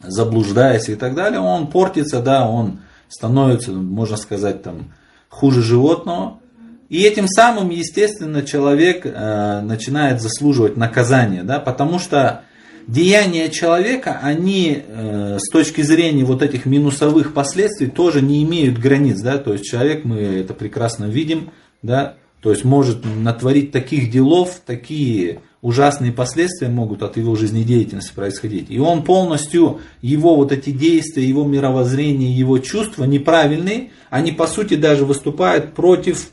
заблуждаясь 0.00 0.88
и 0.88 0.94
так 0.94 1.16
далее, 1.16 1.40
он 1.40 1.66
портится, 1.66 2.22
да, 2.22 2.48
он 2.48 2.78
становится, 3.08 3.72
можно 3.72 4.16
сказать, 4.16 4.62
там, 4.62 4.92
хуже 5.28 5.62
животного. 5.62 6.38
И 6.92 7.04
этим 7.04 7.26
самым, 7.26 7.70
естественно, 7.70 8.42
человек 8.42 9.06
э, 9.06 9.60
начинает 9.62 10.20
заслуживать 10.20 10.76
наказания, 10.76 11.42
да, 11.42 11.58
потому 11.58 11.98
что 11.98 12.42
деяния 12.86 13.48
человека, 13.48 14.20
они 14.22 14.82
э, 14.86 15.38
с 15.40 15.50
точки 15.50 15.80
зрения 15.80 16.26
вот 16.26 16.42
этих 16.42 16.66
минусовых 16.66 17.32
последствий 17.32 17.86
тоже 17.86 18.20
не 18.20 18.42
имеют 18.42 18.76
границ, 18.76 19.22
да, 19.22 19.38
то 19.38 19.54
есть 19.54 19.64
человек, 19.64 20.04
мы 20.04 20.18
это 20.18 20.52
прекрасно 20.52 21.06
видим, 21.06 21.48
да, 21.80 22.16
то 22.42 22.50
есть 22.50 22.62
может 22.62 23.06
натворить 23.06 23.72
таких 23.72 24.10
делов, 24.10 24.60
такие 24.66 25.40
ужасные 25.62 26.12
последствия 26.12 26.68
могут 26.68 27.02
от 27.02 27.16
его 27.16 27.36
жизнедеятельности 27.36 28.12
происходить. 28.14 28.66
И 28.68 28.78
он 28.78 29.02
полностью, 29.02 29.80
его 30.02 30.36
вот 30.36 30.52
эти 30.52 30.68
действия, 30.68 31.26
его 31.26 31.44
мировоззрение, 31.46 32.36
его 32.36 32.58
чувства 32.58 33.04
неправильные, 33.04 33.92
они 34.10 34.30
по 34.32 34.46
сути 34.46 34.74
даже 34.74 35.06
выступают 35.06 35.72
против 35.72 36.32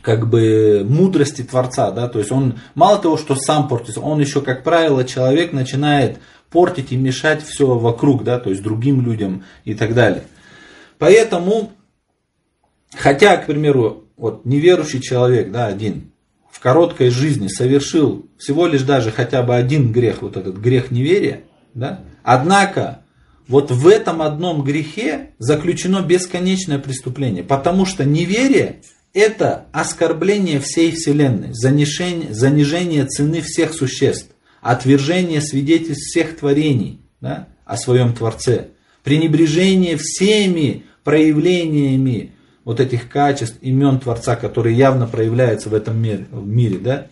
как 0.00 0.28
бы 0.28 0.84
мудрости 0.88 1.42
Творца, 1.42 1.90
да, 1.90 2.08
то 2.08 2.18
есть 2.18 2.32
он 2.32 2.58
мало 2.74 2.98
того, 2.98 3.16
что 3.16 3.34
сам 3.34 3.68
портится, 3.68 4.00
он 4.00 4.20
еще, 4.20 4.40
как 4.40 4.64
правило, 4.64 5.04
человек 5.04 5.52
начинает 5.52 6.18
портить 6.50 6.92
и 6.92 6.96
мешать 6.96 7.44
все 7.44 7.78
вокруг, 7.78 8.24
да, 8.24 8.38
то 8.38 8.50
есть 8.50 8.62
другим 8.62 9.04
людям 9.04 9.44
и 9.64 9.74
так 9.74 9.94
далее. 9.94 10.24
Поэтому, 10.98 11.72
хотя, 12.94 13.36
к 13.36 13.46
примеру, 13.46 14.04
вот 14.16 14.44
неверующий 14.44 15.00
человек, 15.00 15.50
да, 15.50 15.66
один, 15.66 16.12
в 16.50 16.60
короткой 16.60 17.10
жизни 17.10 17.48
совершил 17.48 18.26
всего 18.38 18.66
лишь 18.66 18.82
даже 18.82 19.10
хотя 19.10 19.42
бы 19.42 19.54
один 19.54 19.92
грех, 19.92 20.22
вот 20.22 20.36
этот 20.36 20.56
грех 20.56 20.90
неверия, 20.90 21.42
да, 21.74 22.00
однако 22.22 23.02
вот 23.48 23.70
в 23.70 23.88
этом 23.88 24.22
одном 24.22 24.62
грехе 24.62 25.30
заключено 25.38 26.02
бесконечное 26.02 26.78
преступление, 26.78 27.42
потому 27.42 27.86
что 27.86 28.04
неверие 28.04 28.82
это 29.14 29.66
оскорбление 29.72 30.60
всей 30.60 30.92
Вселенной, 30.92 31.52
занижение, 31.52 32.32
занижение 32.32 33.04
цены 33.06 33.40
всех 33.42 33.74
существ, 33.74 34.30
отвержение 34.60 35.40
свидетельств 35.40 36.06
всех 36.06 36.36
творений 36.36 37.00
да, 37.20 37.48
о 37.64 37.76
своем 37.76 38.14
Творце, 38.14 38.68
пренебрежение 39.04 39.96
всеми 39.98 40.84
проявлениями 41.04 42.32
вот 42.64 42.80
этих 42.80 43.08
качеств, 43.08 43.56
имен 43.60 43.98
Творца, 43.98 44.36
которые 44.36 44.76
явно 44.76 45.06
проявляются 45.06 45.68
в 45.68 45.74
этом 45.74 46.00
мире. 46.00 46.26
В 46.30 46.46
мире 46.46 46.78
да? 46.78 47.06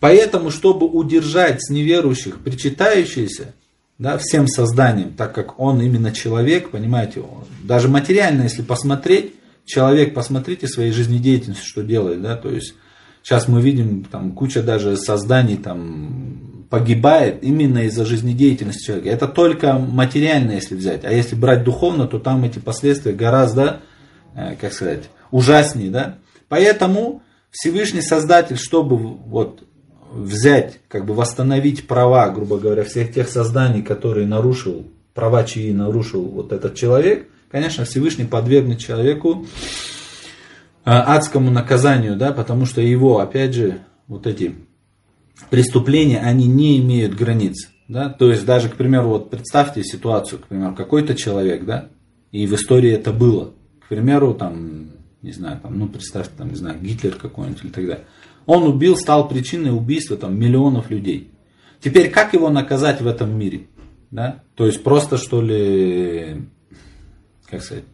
Поэтому, 0.00 0.50
чтобы 0.50 0.86
удержать 0.86 1.60
с 1.60 1.70
неверующих 1.70 2.38
причитающиеся 2.38 3.54
да, 3.98 4.16
всем 4.16 4.46
созданием, 4.46 5.12
так 5.14 5.34
как 5.34 5.58
он 5.58 5.82
именно 5.82 6.12
человек, 6.12 6.70
понимаете, 6.70 7.22
даже 7.64 7.88
материально, 7.88 8.42
если 8.42 8.62
посмотреть, 8.62 9.34
человек, 9.68 10.14
посмотрите 10.14 10.66
своей 10.66 10.90
жизнедеятельности, 10.90 11.64
что 11.64 11.82
делает, 11.82 12.22
да, 12.22 12.36
то 12.36 12.50
есть 12.50 12.74
сейчас 13.22 13.46
мы 13.46 13.60
видим, 13.60 14.04
там 14.04 14.32
куча 14.32 14.62
даже 14.62 14.96
созданий 14.96 15.56
там 15.56 16.66
погибает 16.70 17.42
именно 17.42 17.84
из-за 17.84 18.04
жизнедеятельности 18.04 18.86
человека. 18.86 19.08
Это 19.08 19.28
только 19.28 19.74
материально, 19.74 20.52
если 20.52 20.74
взять, 20.74 21.04
а 21.04 21.12
если 21.12 21.34
брать 21.34 21.64
духовно, 21.64 22.06
то 22.06 22.18
там 22.18 22.44
эти 22.44 22.58
последствия 22.58 23.12
гораздо, 23.12 23.80
э, 24.34 24.56
как 24.56 24.72
сказать, 24.72 25.08
ужаснее, 25.30 25.90
да. 25.90 26.18
Поэтому 26.48 27.22
Всевышний 27.50 28.02
Создатель, 28.02 28.56
чтобы 28.56 28.96
вот 28.96 29.64
взять, 30.12 30.80
как 30.88 31.04
бы 31.04 31.14
восстановить 31.14 31.86
права, 31.86 32.28
грубо 32.30 32.58
говоря, 32.58 32.84
всех 32.84 33.12
тех 33.12 33.28
созданий, 33.28 33.82
которые 33.82 34.26
нарушил, 34.26 34.86
права 35.14 35.44
чьи 35.44 35.72
нарушил 35.72 36.22
вот 36.22 36.52
этот 36.52 36.74
человек– 36.74 37.28
конечно, 37.50 37.84
Всевышний 37.84 38.24
подвергнет 38.24 38.78
человеку 38.78 39.46
э, 40.84 40.90
адскому 40.90 41.50
наказанию, 41.50 42.16
да, 42.16 42.32
потому 42.32 42.66
что 42.66 42.80
его, 42.80 43.20
опять 43.20 43.54
же, 43.54 43.78
вот 44.06 44.26
эти 44.26 44.54
преступления, 45.50 46.20
они 46.20 46.46
не 46.46 46.78
имеют 46.78 47.14
границ. 47.14 47.68
Да? 47.88 48.10
То 48.10 48.30
есть 48.30 48.44
даже, 48.44 48.68
к 48.68 48.76
примеру, 48.76 49.08
вот 49.08 49.30
представьте 49.30 49.82
ситуацию, 49.82 50.40
к 50.40 50.46
примеру, 50.46 50.74
какой-то 50.74 51.14
человек, 51.14 51.64
да, 51.64 51.88
и 52.32 52.46
в 52.46 52.54
истории 52.54 52.90
это 52.90 53.12
было. 53.12 53.54
К 53.80 53.88
примеру, 53.88 54.34
там, 54.34 54.90
не 55.22 55.32
знаю, 55.32 55.58
там, 55.62 55.78
ну 55.78 55.88
представьте, 55.88 56.32
там, 56.36 56.50
не 56.50 56.56
знаю, 56.56 56.78
Гитлер 56.80 57.14
какой-нибудь 57.14 57.64
или 57.64 57.70
так 57.70 57.86
далее. 57.86 58.04
Он 58.44 58.64
убил, 58.64 58.96
стал 58.96 59.28
причиной 59.28 59.74
убийства 59.74 60.16
там, 60.16 60.38
миллионов 60.38 60.90
людей. 60.90 61.30
Теперь 61.80 62.10
как 62.10 62.34
его 62.34 62.50
наказать 62.50 63.00
в 63.00 63.06
этом 63.06 63.38
мире? 63.38 63.68
Да? 64.10 64.42
То 64.54 64.66
есть 64.66 64.82
просто 64.82 65.16
что 65.16 65.40
ли 65.40 66.42
как 67.50 67.62
сказать, 67.62 67.84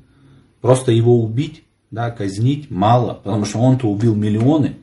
просто 0.61 0.93
его 0.93 1.23
убить, 1.23 1.65
да, 1.91 2.11
казнить 2.11 2.71
мало, 2.71 3.15
потому 3.15 3.45
что 3.45 3.59
он-то 3.59 3.87
убил 3.87 4.15
миллионы. 4.15 4.77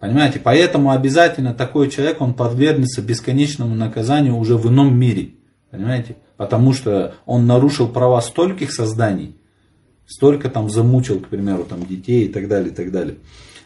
Понимаете, 0.00 0.40
поэтому 0.42 0.90
обязательно 0.90 1.54
такой 1.54 1.90
человек, 1.90 2.20
он 2.20 2.34
подвергнется 2.34 3.02
бесконечному 3.02 3.74
наказанию 3.74 4.36
уже 4.36 4.56
в 4.56 4.68
ином 4.68 4.96
мире. 4.96 5.30
Понимаете? 5.70 6.16
Потому 6.36 6.72
что 6.72 7.14
он 7.26 7.46
нарушил 7.46 7.88
права 7.88 8.20
стольких 8.20 8.72
созданий, 8.72 9.36
столько 10.06 10.48
там 10.48 10.70
замучил, 10.70 11.20
к 11.20 11.28
примеру, 11.28 11.64
там 11.64 11.84
детей 11.84 12.26
и 12.26 12.28
так 12.28 12.48
далее, 12.48 12.70
и 12.70 12.74
так 12.74 12.90
далее. 12.92 13.16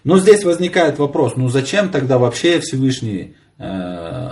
Но 0.05 0.19
здесь 0.19 0.43
возникает 0.43 0.99
вопрос, 0.99 1.37
ну 1.37 1.49
зачем 1.49 1.91
тогда 1.91 2.19
вообще 2.19 2.59
Всевышний, 2.61 3.37
э, 3.59 4.31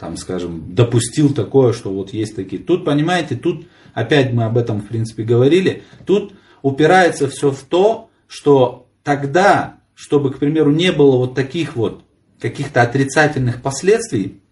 там, 0.00 0.16
скажем, 0.16 0.74
допустил 0.74 1.32
такое, 1.32 1.72
что 1.72 1.92
вот 1.92 2.12
есть 2.12 2.34
такие. 2.34 2.60
Тут, 2.60 2.84
понимаете, 2.84 3.36
тут 3.36 3.66
опять 3.96 4.34
мы 4.34 4.44
об 4.44 4.58
этом 4.58 4.82
в 4.82 4.88
принципе 4.88 5.24
говорили, 5.24 5.82
тут 6.04 6.34
упирается 6.60 7.28
все 7.28 7.50
в 7.50 7.62
то, 7.62 8.10
что 8.28 8.88
тогда, 9.02 9.76
чтобы, 9.94 10.32
к 10.32 10.38
примеру, 10.38 10.70
не 10.70 10.92
было 10.92 11.16
вот 11.16 11.34
таких 11.34 11.76
вот 11.76 12.04
каких-то 12.38 12.82
отрицательных 12.82 13.62
последствий, 13.62 14.42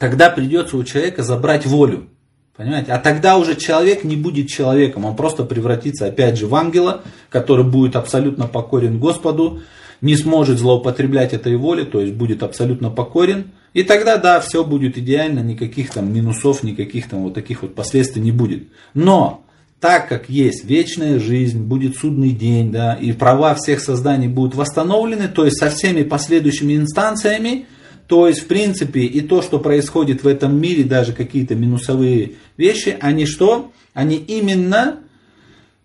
тогда 0.00 0.28
придется 0.28 0.76
у 0.76 0.82
человека 0.82 1.22
забрать 1.22 1.66
волю. 1.66 2.08
Понимаете? 2.56 2.92
А 2.92 2.98
тогда 2.98 3.36
уже 3.38 3.54
человек 3.54 4.02
не 4.02 4.16
будет 4.16 4.48
человеком, 4.48 5.04
он 5.04 5.14
просто 5.14 5.44
превратится 5.44 6.06
опять 6.06 6.36
же 6.36 6.48
в 6.48 6.54
ангела, 6.56 7.02
который 7.30 7.64
будет 7.64 7.94
абсолютно 7.94 8.48
покорен 8.48 8.98
Господу, 8.98 9.62
не 10.04 10.16
сможет 10.16 10.58
злоупотреблять 10.58 11.32
этой 11.32 11.56
волей, 11.56 11.86
то 11.86 11.98
есть 11.98 12.12
будет 12.12 12.42
абсолютно 12.42 12.90
покорен, 12.90 13.52
и 13.72 13.82
тогда, 13.82 14.18
да, 14.18 14.38
все 14.38 14.62
будет 14.62 14.98
идеально, 14.98 15.40
никаких 15.40 15.90
там 15.90 16.12
минусов, 16.12 16.62
никаких 16.62 17.08
там 17.08 17.22
вот 17.22 17.32
таких 17.32 17.62
вот 17.62 17.74
последствий 17.74 18.20
не 18.20 18.30
будет. 18.30 18.68
Но, 18.92 19.46
так 19.80 20.06
как 20.10 20.28
есть 20.28 20.66
вечная 20.66 21.18
жизнь, 21.18 21.62
будет 21.62 21.96
судный 21.96 22.32
день, 22.32 22.70
да, 22.70 22.92
и 22.92 23.12
права 23.12 23.54
всех 23.54 23.80
созданий 23.80 24.28
будут 24.28 24.54
восстановлены, 24.54 25.28
то 25.28 25.46
есть 25.46 25.58
со 25.58 25.70
всеми 25.70 26.02
последующими 26.02 26.76
инстанциями, 26.76 27.64
то 28.06 28.28
есть, 28.28 28.40
в 28.40 28.46
принципе, 28.46 29.06
и 29.06 29.22
то, 29.22 29.40
что 29.40 29.58
происходит 29.58 30.22
в 30.22 30.28
этом 30.28 30.60
мире, 30.60 30.84
даже 30.84 31.14
какие-то 31.14 31.54
минусовые 31.54 32.32
вещи, 32.58 32.94
они 33.00 33.24
что? 33.24 33.72
Они 33.94 34.16
именно, 34.16 34.98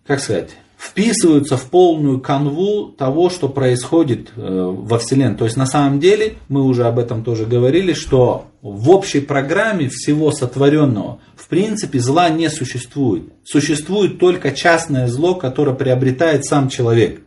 как 0.06 0.20
сказать, 0.20 0.50
вписываются 0.80 1.58
в 1.58 1.64
полную 1.64 2.20
канву 2.20 2.86
того, 2.88 3.28
что 3.28 3.50
происходит 3.50 4.32
э, 4.34 4.40
во 4.40 4.98
Вселенной. 4.98 5.36
То 5.36 5.44
есть 5.44 5.58
на 5.58 5.66
самом 5.66 6.00
деле, 6.00 6.36
мы 6.48 6.64
уже 6.64 6.86
об 6.86 6.98
этом 6.98 7.22
тоже 7.22 7.44
говорили, 7.44 7.92
что 7.92 8.46
в 8.62 8.88
общей 8.88 9.20
программе 9.20 9.90
всего 9.90 10.32
сотворенного 10.32 11.20
в 11.36 11.48
принципе 11.48 12.00
зла 12.00 12.30
не 12.30 12.48
существует. 12.48 13.24
Существует 13.44 14.18
только 14.18 14.52
частное 14.52 15.06
зло, 15.06 15.34
которое 15.34 15.74
приобретает 15.74 16.46
сам 16.46 16.70
человек. 16.70 17.20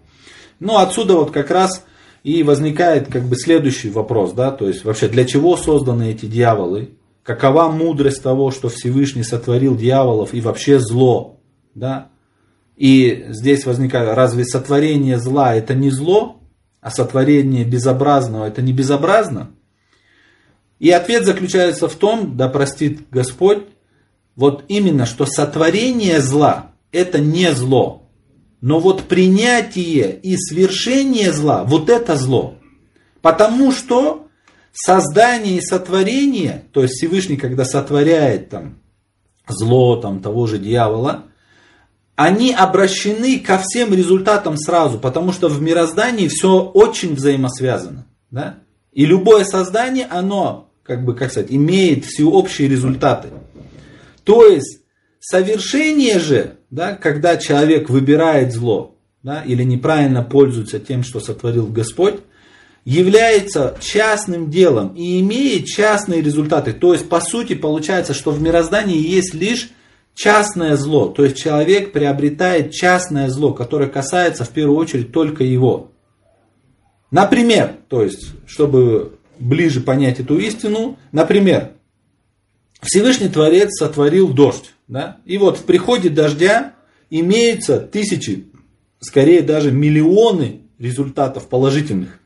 Ну 0.60 0.77
отсюда 0.77 1.13
вот 1.13 1.29
как 1.29 1.51
раз 1.51 1.86
и 2.24 2.41
возникает 2.41 3.07
как 3.12 3.24
бы 3.24 3.36
следующий 3.36 3.91
вопрос, 3.91 4.31
да, 4.33 4.50
то 4.50 4.67
есть 4.67 4.83
вообще 4.83 5.07
для 5.10 5.25
чего 5.25 5.57
созданы 5.57 6.10
эти 6.10 6.25
дьяволы, 6.25 6.95
какова 7.22 7.69
мудрость 7.69 8.24
того, 8.24 8.50
что 8.50 8.69
Всевышний 8.69 9.24
сотворил 9.24 9.75
дьяволов 9.75 10.33
и 10.33 10.41
вообще 10.41 10.79
зло, 10.79 11.38
да, 11.75 12.10
И 12.75 13.25
здесь 13.30 13.65
возникает, 13.65 14.15
разве 14.15 14.46
сотворение 14.46 15.20
зла 15.20 15.56
это 15.56 15.74
не 15.74 15.89
зло, 15.89 16.42
а 16.82 16.89
сотворение 16.89 17.65
безобразного 17.65 18.46
это 18.46 18.62
не 18.62 18.74
безобразно? 18.74 19.51
И 20.80 20.89
ответ 20.89 21.25
заключается 21.25 21.88
в 21.88 21.96
том, 21.96 22.36
да 22.36 22.50
простит 22.50 23.10
Господь, 23.10 23.63
вот 24.36 24.65
именно, 24.68 25.06
что 25.06 25.25
сотворение 25.25 26.20
зла 26.20 26.72
это 26.92 27.20
не 27.20 27.51
зло. 27.53 28.10
Но 28.62 28.80
вот 28.80 29.03
принятие 29.03 30.18
и 30.20 30.36
свершение 30.38 31.32
зла, 31.32 31.63
вот 31.63 31.89
это 31.89 32.15
зло. 32.15 32.56
Потому 33.22 33.72
что 33.72 34.27
создание 34.74 35.58
и 35.58 35.62
сотворение, 35.62 36.65
то 36.72 36.82
есть 36.82 36.96
Всевышний, 36.96 37.38
когда 37.38 37.65
сотворяет 37.65 38.50
там 38.50 38.80
зло 39.48 39.98
там, 39.98 40.22
того 40.22 40.48
же 40.48 40.58
дьявола, 40.58 41.25
они 42.15 42.53
обращены 42.53 43.39
ко 43.39 43.58
всем 43.58 43.93
результатам 43.93 44.58
сразу, 44.58 45.00
потому 45.00 45.32
что 45.32 45.50
в 45.50 45.62
мироздании 45.62 46.27
все 46.27 46.60
очень 46.60 47.15
взаимосвязано. 47.15 48.05
Да? 48.29 48.60
И 48.91 49.05
любое 49.05 49.43
создание, 49.43 50.05
оно, 50.10 50.70
как 50.84 51.03
бы, 51.03 51.15
как 51.15 51.32
сказать, 51.32 51.51
имеет 51.51 52.05
всеобщие 52.05 52.67
результаты. 52.67 53.29
То 54.24 54.46
есть, 54.46 54.82
совершение 55.20 56.20
же, 56.20 56.58
да, 56.70 56.96
когда 56.96 57.38
человек 57.38 57.89
выбирает 57.89 58.53
зло, 58.53 58.96
да, 59.24 59.41
или 59.41 59.63
неправильно 59.63 60.22
пользуется 60.22 60.79
тем, 60.79 61.03
что 61.03 61.20
сотворил 61.20 61.67
Господь, 61.67 62.20
является 62.86 63.77
частным 63.79 64.51
делом 64.51 64.93
и 64.96 65.22
имеет 65.22 65.65
частные 65.65 66.22
результаты. 66.22 66.74
То 66.74 66.93
есть, 66.93 67.08
по 67.08 67.22
сути, 67.22 67.55
получается, 67.55 68.13
что 68.13 68.32
в 68.32 68.41
мироздании 68.41 69.00
есть 69.00 69.34
лишь 69.34 69.70
частное 70.15 70.75
зло. 70.75 71.08
То 71.08 71.24
есть, 71.24 71.38
человек 71.38 71.91
приобретает 71.91 72.72
частное 72.72 73.29
зло, 73.29 73.53
которое 73.53 73.89
касается 73.89 74.43
в 74.43 74.50
первую 74.50 74.77
очередь 74.77 75.12
только 75.12 75.43
его. 75.43 75.91
Например, 77.12 77.75
то 77.89 78.03
есть, 78.03 78.32
чтобы 78.48 79.20
ближе 79.39 79.82
понять 79.82 80.20
эту 80.20 80.38
истину, 80.39 80.98
например, 81.12 81.74
Всевышний 82.82 83.29
Творец 83.29 83.70
сотворил 83.77 84.34
дождь. 84.34 84.74
Да? 84.88 85.17
И 85.25 85.38
вот 85.38 85.58
в 85.58 85.63
приходе 85.63 86.10
дождя 86.10 86.74
имеются 87.10 87.79
тысячи, 87.79 88.48
скорее 89.00 89.41
даже 89.41 89.72
миллионы 89.72 90.62
результатов 90.79 91.48
положительных. 91.48 92.20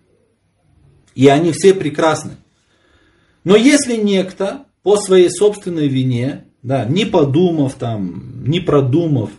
И 1.16 1.28
они 1.28 1.52
все 1.52 1.74
прекрасны. 1.74 2.38
Но 3.44 3.56
если 3.56 3.96
некто 3.96 4.66
по 4.84 4.98
своей 4.98 5.30
собственной 5.30 5.88
вине, 5.88 6.46
да, 6.64 6.86
не 6.86 7.06
подумав 7.06 7.76
там, 7.76 8.44
не 8.46 8.60
продумав, 8.60 9.30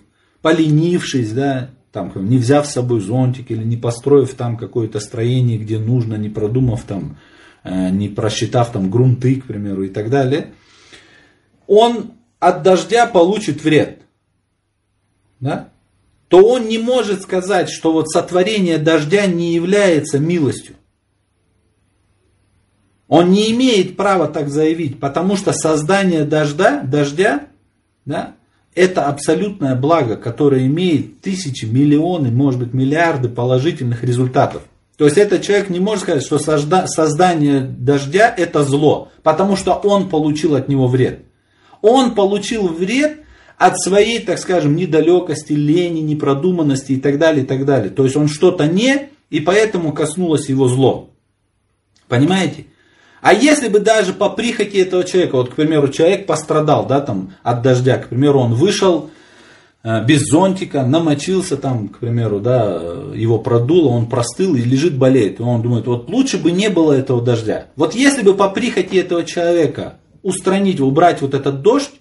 поленившись, 0.43 1.33
да, 1.33 1.71
там, 1.93 2.13
не 2.29 2.39
взяв 2.39 2.67
с 2.67 2.73
собой 2.73 3.01
зонтик 3.01 3.51
или 3.51 3.65
не 3.65 3.77
построив 3.77 4.35
там 4.35 4.57
какое-то 4.57 5.01
строение, 5.01 5.59
где 5.59 5.79
нужно, 5.79 6.15
не 6.15 6.29
продумав 6.29 6.83
там, 6.85 7.19
э, 7.65 7.91
не 7.91 8.09
просчитав 8.09 8.73
там 8.73 8.91
грунты, 8.91 9.37
к 9.37 9.47
примеру, 9.47 9.85
и 9.85 9.89
так 9.89 10.11
далее, 10.11 10.53
он 11.67 12.13
от 12.39 12.63
дождя 12.63 13.07
получит 13.07 13.63
вред. 13.65 14.03
Да? 15.41 15.71
то 16.29 16.43
он 16.47 16.69
не 16.69 16.79
может 16.79 17.23
сказать, 17.23 17.71
что 17.71 17.93
вот 17.93 18.11
сотворение 18.11 18.79
дождя 18.79 19.27
не 19.27 19.55
является 19.55 20.19
милостью. 20.19 20.77
Он 23.09 23.31
не 23.31 23.51
имеет 23.53 23.97
права 23.97 24.29
так 24.29 24.51
заявить, 24.51 25.01
потому 25.01 25.37
что 25.37 25.53
создание 25.53 26.25
дождя, 26.25 26.83
дождя 26.83 27.49
да, 28.05 28.35
это 28.75 29.07
абсолютное 29.07 29.75
благо, 29.75 30.17
которое 30.17 30.67
имеет 30.67 31.21
тысячи, 31.21 31.65
миллионы, 31.65 32.31
может 32.31 32.61
быть 32.61 32.75
миллиарды 32.75 33.29
положительных 33.29 34.05
результатов. 34.05 34.63
То 34.97 35.05
есть 35.05 35.17
этот 35.17 35.43
человек 35.43 35.71
не 35.71 35.81
может 35.81 36.03
сказать, 36.03 36.23
что 36.23 36.39
создание 36.39 37.61
дождя 37.61 38.33
это 38.37 38.63
зло, 38.65 39.11
потому 39.23 39.57
что 39.57 39.75
он 39.75 40.09
получил 40.09 40.55
от 40.55 40.69
него 40.69 40.87
вред. 40.87 41.21
Он 41.83 42.15
получил 42.15 42.69
вред 42.69 43.19
от 43.57 43.81
своей, 43.81 44.21
так 44.21 44.39
скажем, 44.39 44.77
недалекости, 44.77 45.53
лени, 45.53 46.01
непродуманности 46.01 46.93
и 46.93 47.01
так 47.01 47.19
далее, 47.19 47.45
и 47.45 47.47
так 47.47 47.65
далее. 47.65 47.91
То 47.91 48.05
есть 48.05 48.17
он 48.17 48.29
что-то 48.29 48.67
не, 48.67 49.11
и 49.31 49.41
поэтому 49.41 49.93
коснулось 49.93 50.49
его 50.49 50.69
зло. 50.69 51.11
Понимаете? 52.09 52.67
А 53.21 53.33
если 53.33 53.69
бы 53.69 53.81
даже 53.81 54.13
по 54.13 54.29
прихоти 54.31 54.77
этого 54.77 55.05
человека, 55.05 55.37
вот, 55.37 55.51
к 55.51 55.55
примеру, 55.55 55.89
человек 55.89 56.27
пострадал, 56.27 56.87
да, 56.87 57.01
там, 57.01 57.35
от 57.43 57.63
дождя, 57.63 57.99
к 57.99 58.09
примеру, 58.09 58.41
он 58.41 58.55
вышел 58.55 59.11
э, 59.83 60.05
без 60.05 60.23
зонтика, 60.23 60.85
намочился 60.85 61.57
там, 61.57 61.89
к 61.89 61.99
примеру, 61.99 62.39
да, 62.41 62.81
его 63.15 63.39
продуло, 63.39 63.89
он 63.89 64.07
простыл 64.07 64.55
и 64.55 64.63
лежит, 64.63 64.97
болеет. 64.97 65.41
И 65.41 65.43
он 65.43 65.63
думает, 65.63 65.87
вот 65.87 66.09
лучше 66.09 66.39
бы 66.39 66.53
не 66.53 66.69
было 66.69 66.93
этого 66.93 67.21
дождя. 67.21 67.67
Вот 67.75 67.95
если 67.95 68.23
бы 68.23 68.35
по 68.35 68.49
прихоти 68.49 68.97
этого 68.97 69.25
человека 69.25 69.95
устранить, 70.23 70.81
убрать 70.81 71.21
вот 71.21 71.35
этот 71.35 71.63
дождь, 71.63 71.93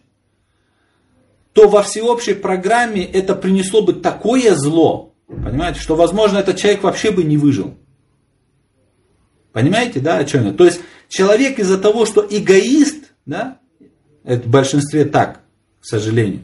то 1.54 1.68
во 1.68 1.82
всеобщей 1.82 2.36
программе 2.36 3.04
это 3.04 3.34
принесло 3.34 3.82
бы 3.82 3.94
такое 3.94 4.54
зло, 4.54 5.16
понимаете, 5.28 5.80
что, 5.80 5.96
возможно, 5.96 6.38
этот 6.38 6.58
человек 6.58 6.84
вообще 6.84 7.10
бы 7.10 7.24
не 7.24 7.38
выжил. 7.38 7.74
Понимаете, 9.58 10.00
да, 10.00 10.18
о 10.18 10.24
чем 10.24 10.46
я? 10.46 10.54
То 10.54 10.66
есть 10.66 10.82
человек 11.10 11.58
из-за 11.58 11.80
того, 11.80 12.06
что 12.06 12.24
эгоист, 12.30 13.06
да, 13.26 13.58
это 14.24 14.48
в 14.48 14.52
большинстве 14.52 15.04
так, 15.04 15.40
к 15.80 15.86
сожалению, 15.86 16.42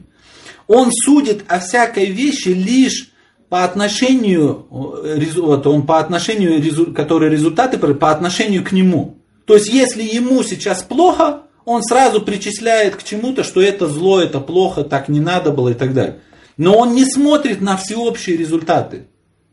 он 0.66 0.90
судит 0.90 1.44
о 1.46 1.60
всякой 1.60 2.06
вещи 2.06 2.48
лишь 2.48 3.12
по 3.48 3.62
отношению, 3.62 4.66
вот 4.68 5.64
он 5.68 5.86
по 5.86 6.00
отношению, 6.00 6.92
которые 6.92 7.30
результаты 7.30 7.78
по 7.78 8.10
отношению 8.10 8.64
к 8.64 8.72
нему. 8.72 9.18
То 9.44 9.54
есть, 9.54 9.68
если 9.68 10.02
ему 10.02 10.42
сейчас 10.42 10.82
плохо, 10.82 11.42
он 11.64 11.84
сразу 11.84 12.20
причисляет 12.20 12.96
к 12.96 13.04
чему-то, 13.04 13.44
что 13.44 13.62
это 13.62 13.86
зло, 13.86 14.20
это 14.20 14.40
плохо, 14.40 14.82
так 14.82 15.08
не 15.08 15.20
надо 15.20 15.52
было 15.52 15.68
и 15.68 15.74
так 15.74 15.94
далее. 15.94 16.18
Но 16.56 16.76
он 16.76 16.96
не 16.96 17.04
смотрит 17.04 17.60
на 17.60 17.76
всеобщие 17.76 18.36
результаты. 18.36 19.06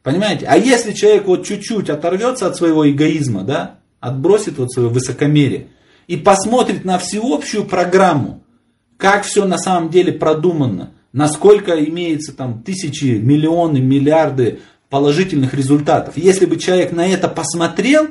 Понимаете? 0.03 0.45
А 0.47 0.57
если 0.57 0.93
человек 0.93 1.27
вот 1.27 1.45
чуть-чуть 1.45 1.89
оторвется 1.89 2.47
от 2.47 2.55
своего 2.55 2.89
эгоизма, 2.89 3.43
да, 3.43 3.79
отбросит 3.99 4.57
вот 4.57 4.71
свое 4.71 4.89
высокомерие 4.89 5.67
и 6.07 6.17
посмотрит 6.17 6.85
на 6.85 6.97
всеобщую 6.97 7.65
программу, 7.65 8.43
как 8.97 9.23
все 9.23 9.45
на 9.45 9.57
самом 9.57 9.89
деле 9.89 10.11
продумано, 10.11 10.91
насколько 11.13 11.73
имеется 11.83 12.33
там 12.33 12.63
тысячи, 12.63 13.17
миллионы, 13.17 13.79
миллиарды 13.79 14.59
положительных 14.89 15.53
результатов. 15.53 16.17
Если 16.17 16.45
бы 16.45 16.57
человек 16.57 16.91
на 16.91 17.07
это 17.07 17.27
посмотрел, 17.27 18.07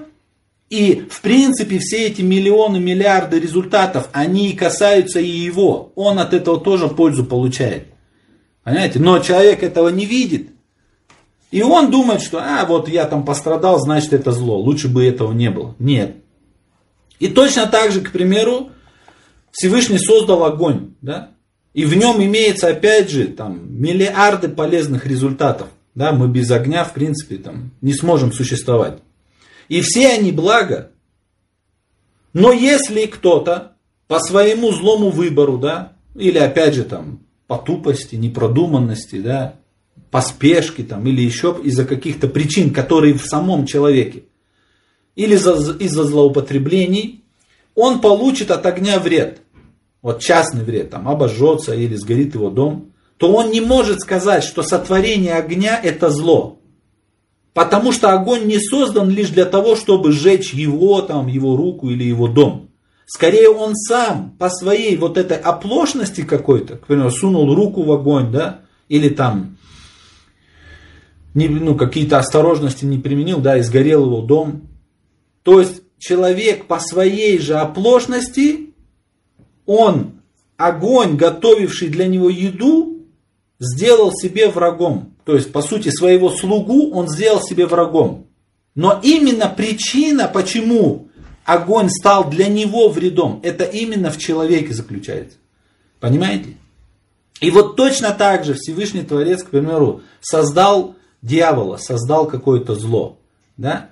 и 0.71 1.05
в 1.11 1.21
принципе 1.21 1.79
все 1.81 2.07
эти 2.07 2.23
миллионы, 2.23 2.79
миллиарды 2.79 3.41
результатов, 3.41 4.09
они 4.13 4.53
касаются 4.53 5.19
и 5.19 5.27
его, 5.27 5.93
он 5.97 6.21
от 6.21 6.33
этого 6.33 6.61
тоже 6.61 6.87
пользу 6.87 7.25
получает. 7.25 7.89
Понимаете? 8.63 9.01
Но 9.01 9.19
человек 9.19 9.65
этого 9.65 9.89
не 9.89 10.07
видит. 10.07 10.51
И 11.51 11.63
он 11.63 11.91
думает, 11.91 12.23
что, 12.23 12.39
а, 12.39 12.65
вот 12.65 12.89
я 12.89 13.07
там 13.07 13.25
пострадал, 13.25 13.81
значит 13.81 14.13
это 14.13 14.31
зло. 14.31 14.59
Лучше 14.59 14.89
бы 14.89 15.05
этого 15.05 15.33
не 15.33 15.51
было. 15.51 15.75
Нет. 15.79 16.17
И 17.19 17.29
точно 17.29 17.67
так 17.67 17.91
же, 17.91 18.01
к 18.01 18.13
примеру, 18.13 18.71
Всевышний 19.51 19.99
создал 19.99 20.45
огонь, 20.45 20.95
да? 21.03 21.31
И 21.75 21.85
в 21.85 21.95
нем 21.97 22.23
имеется, 22.23 22.69
опять 22.69 23.11
же, 23.11 23.29
там, 23.29 23.81
миллиарды 23.81 24.49
полезных 24.49 25.07
результатов. 25.07 25.69
Да, 25.95 26.13
мы 26.13 26.29
без 26.29 26.51
огня, 26.51 26.85
в 26.85 26.95
принципе, 26.95 27.37
там, 27.37 27.73
не 27.81 27.93
сможем 27.93 28.33
существовать. 28.33 28.99
И 29.69 29.81
все 29.83 30.09
они 30.09 30.33
благо. 30.33 30.91
Но 32.33 32.53
если 32.53 33.07
кто-то 33.07 33.73
по 34.07 34.19
своему 34.21 34.73
злому 34.73 35.11
выбору, 35.11 35.59
да, 35.59 35.93
или 36.15 36.39
опять 36.39 36.75
же 36.75 36.85
там, 36.85 37.21
по 37.47 37.57
тупости, 37.57 38.17
непродуманности, 38.17 39.21
да, 39.21 39.57
поспешки 40.11 40.83
там, 40.83 41.07
или 41.07 41.21
еще 41.21 41.59
из-за 41.63 41.85
каких-то 41.85 42.29
причин, 42.29 42.73
которые 42.73 43.15
в 43.15 43.25
самом 43.25 43.67
человеке, 43.67 44.25
или 45.15 45.35
из-за 45.35 46.05
злоупотреблений, 46.05 47.25
он 47.75 48.01
получит 48.01 48.51
от 48.51 48.67
огня 48.67 48.99
вред. 48.99 49.43
Вот 50.03 50.21
частный 50.21 50.65
вред, 50.65 50.91
там 50.91 51.09
обожжется 51.09 51.75
или 51.75 51.95
сгорит 51.95 52.35
его 52.35 52.51
дом, 52.51 52.93
то 53.19 53.33
он 53.33 53.51
не 53.51 53.61
может 53.61 54.01
сказать, 54.01 54.45
что 54.45 54.63
сотворение 54.63 55.35
огня 55.35 55.79
это 55.83 56.11
зло. 56.11 56.59
Потому 57.53 57.93
что 57.93 58.13
огонь 58.13 58.47
не 58.47 58.59
создан 58.59 59.11
лишь 59.11 59.29
для 59.29 59.45
того, 59.45 59.77
чтобы 59.77 60.13
сжечь 60.13 60.55
его, 60.55 61.03
там, 61.03 61.27
его 61.27 61.57
руку 61.57 61.91
или 61.91 62.05
его 62.05 62.29
дом. 62.29 62.71
Скорее 63.07 63.51
он 63.51 63.75
сам 63.75 64.37
по 64.39 64.49
своей 64.49 64.97
вот 64.97 65.19
этой 65.19 65.37
оплошности 65.37 66.23
какой-то, 66.23 66.77
к 66.77 66.87
примеру, 66.87 67.11
сунул 67.11 67.55
руку 67.55 67.83
в 67.83 67.93
огонь, 67.93 68.31
да, 68.31 68.61
или 68.89 69.09
там 69.09 69.59
не, 71.35 71.49
ну, 71.49 71.77
какие-то 71.77 72.19
осторожности 72.19 72.85
не 72.85 72.99
применил, 72.99 73.41
да, 73.41 73.59
и 73.59 73.63
сгорел 73.63 74.07
его 74.07 74.21
дом. 74.23 74.69
То 75.43 75.61
есть 75.61 75.83
человек 75.99 76.67
по 76.67 76.81
своей 76.81 77.39
же 77.39 77.55
оплошности, 77.55 78.75
он 79.67 80.21
огонь, 80.57 81.17
готовивший 81.17 81.89
для 81.89 82.07
него 82.07 82.29
еду, 82.29 83.07
сделал 83.59 84.13
себе 84.13 84.49
врагом. 84.49 85.15
То 85.25 85.35
есть, 85.35 85.53
по 85.53 85.63
сути, 85.63 85.91
своего 85.91 86.31
слугу 86.31 86.91
он 86.93 87.09
сделал 87.09 87.41
себе 87.41 87.67
врагом. 87.67 88.27
Но 88.75 88.99
именно 89.03 89.49
причина, 89.49 90.29
почему 90.33 91.09
огонь 91.45 91.89
стал 91.91 92.29
для 92.31 92.49
него 92.49 92.89
вредом, 92.89 93.41
это 93.43 93.65
именно 93.65 94.11
в 94.11 94.19
человеке 94.19 94.73
заключается. 94.73 95.37
Понимаете? 96.01 96.57
И 97.41 97.51
вот 97.51 97.77
точно 97.77 98.13
так 98.13 98.45
же 98.45 98.55
Всевышний 98.55 99.03
Творец, 99.03 99.43
к 99.43 99.51
примеру, 99.51 100.03
создал 100.21 100.95
дьявола, 101.23 101.77
создал 101.77 102.27
какое-то 102.27 102.75
зло. 102.75 103.19
Да? 103.57 103.91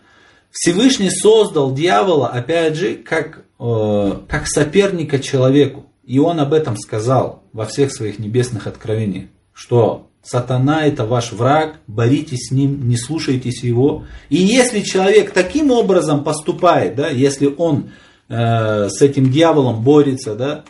Всевышний 0.50 1.10
создал 1.10 1.74
дьявола, 1.74 2.28
опять 2.28 2.74
же, 2.74 2.94
как, 2.94 3.44
э, 3.58 4.12
как 4.28 4.46
соперника 4.48 5.18
человеку. 5.18 5.86
И 6.04 6.18
он 6.18 6.40
об 6.40 6.54
этом 6.54 6.76
сказал 6.76 7.42
во 7.52 7.66
всех 7.66 7.92
своих 7.92 8.18
небесных 8.18 8.66
откровениях, 8.66 9.26
что 9.52 10.08
сатана 10.22 10.86
это 10.86 11.04
ваш 11.04 11.32
враг, 11.32 11.80
боритесь 11.86 12.48
с 12.48 12.50
ним, 12.50 12.88
не 12.88 12.96
слушайтесь 12.96 13.62
его. 13.62 14.04
И 14.30 14.36
если 14.36 14.80
человек 14.80 15.32
таким 15.32 15.70
образом 15.70 16.24
поступает, 16.24 16.96
да, 16.96 17.08
если 17.08 17.46
он 17.46 17.90
э, 18.28 18.88
с 18.88 19.02
этим 19.02 19.30
дьяволом 19.30 19.82
борется, 19.82 20.34
да, 20.34 20.64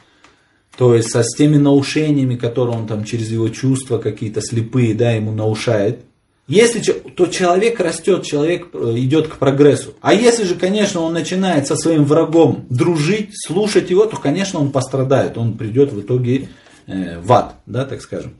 то 0.76 0.94
есть 0.94 1.10
со, 1.10 1.22
с 1.22 1.34
теми 1.36 1.56
наушениями, 1.56 2.36
которые 2.36 2.76
он 2.76 2.86
там 2.86 3.04
через 3.04 3.30
его 3.30 3.48
чувства 3.48 3.98
какие-то 3.98 4.40
слепые, 4.40 4.94
да, 4.94 5.12
ему 5.12 5.32
наушает, 5.32 6.04
если, 6.48 6.80
то 6.80 7.26
человек 7.26 7.78
растет, 7.78 8.24
человек 8.24 8.68
э, 8.72 8.94
идет 8.96 9.28
к 9.28 9.36
прогрессу. 9.36 9.92
А 10.00 10.14
если 10.14 10.44
же, 10.44 10.54
конечно, 10.54 11.02
он 11.02 11.12
начинает 11.12 11.66
со 11.66 11.76
своим 11.76 12.04
врагом 12.04 12.64
дружить, 12.70 13.32
слушать 13.34 13.90
его, 13.90 14.06
то, 14.06 14.16
конечно, 14.16 14.58
он 14.58 14.72
пострадает. 14.72 15.36
Он 15.36 15.58
придет 15.58 15.92
в 15.92 16.00
итоге 16.00 16.48
э, 16.86 17.20
в 17.20 17.30
ад, 17.34 17.56
да, 17.66 17.84
так 17.84 18.00
скажем. 18.00 18.34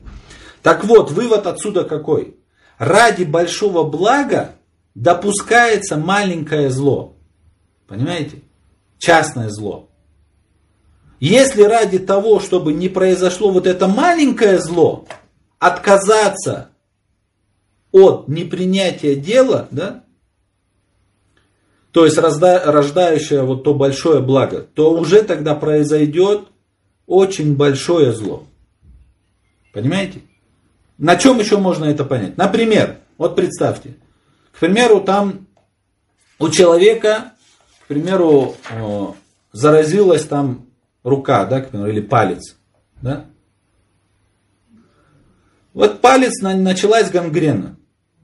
Так 0.63 0.85
вот, 0.85 1.11
вывод 1.11 1.45
отсюда 1.45 1.83
какой? 1.83 2.35
Ради 2.79 3.25
большого 3.25 3.83
блага 3.83 4.55
допускается 4.95 5.95
маленькое 5.95 6.71
зло. 6.71 7.13
Понимаете? 7.87 8.41
Частное 8.97 9.49
зло. 9.49 9.87
Если 11.19 11.61
ради 11.61 11.99
того, 11.99 12.39
чтобы 12.39 12.73
не 12.73 12.89
произошло 12.89 13.51
вот 13.51 13.67
это 13.67 13.87
маленькое 13.87 14.57
зло, 14.57 15.05
отказаться 15.59 16.68
от 17.91 18.27
непринятия 18.27 19.15
дела, 19.15 19.67
да, 19.71 20.03
то 21.91 22.05
есть 22.05 22.17
рождающее 22.17 23.41
вот 23.41 23.63
то 23.63 23.73
большое 23.73 24.21
благо, 24.21 24.61
то 24.61 24.93
уже 24.93 25.23
тогда 25.23 25.55
произойдет 25.55 26.47
очень 27.07 27.55
большое 27.55 28.13
зло. 28.13 28.45
Понимаете? 29.73 30.21
На 30.99 31.15
чем 31.15 31.39
еще 31.39 31.57
можно 31.57 31.85
это 31.85 32.05
понять? 32.05 32.37
Например, 32.37 32.97
вот 33.17 33.35
представьте, 33.35 33.95
к 34.51 34.59
примеру, 34.59 35.01
там 35.01 35.47
у 36.37 36.49
человека, 36.49 37.33
к 37.83 37.87
примеру, 37.87 38.55
заразилась 39.51 40.25
там 40.25 40.67
рука, 41.03 41.45
да, 41.45 41.61
к 41.61 41.69
примеру, 41.69 41.89
или 41.89 42.01
палец, 42.01 42.55
да? 43.01 43.25
Вот 45.73 46.01
палец 46.01 46.41
началась 46.41 47.09
гангрена. 47.09 47.77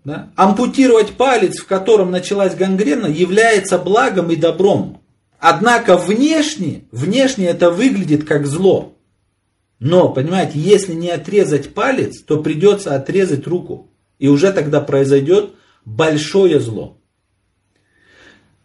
Да? 0.05 0.31
Ампутировать 0.35 1.13
палец, 1.13 1.59
в 1.59 1.65
котором 1.65 2.11
началась 2.11 2.53
гангрена, 2.55 3.07
является 3.07 3.79
благом 3.79 4.29
и 4.29 4.35
добром. 4.35 5.01
Однако 5.39 5.97
внешне, 5.97 6.83
внешне 6.91 7.47
это 7.47 7.71
выглядит 7.71 8.23
как 8.23 8.45
зло. 8.45 8.93
Но, 9.79 10.09
понимаете, 10.09 10.59
если 10.59 10.93
не 10.93 11.09
отрезать 11.09 11.73
палец, 11.73 12.21
то 12.21 12.41
придется 12.41 12.95
отрезать 12.95 13.47
руку. 13.47 13.89
И 14.19 14.27
уже 14.27 14.53
тогда 14.53 14.79
произойдет 14.79 15.53
большое 15.83 16.59
зло. 16.59 16.97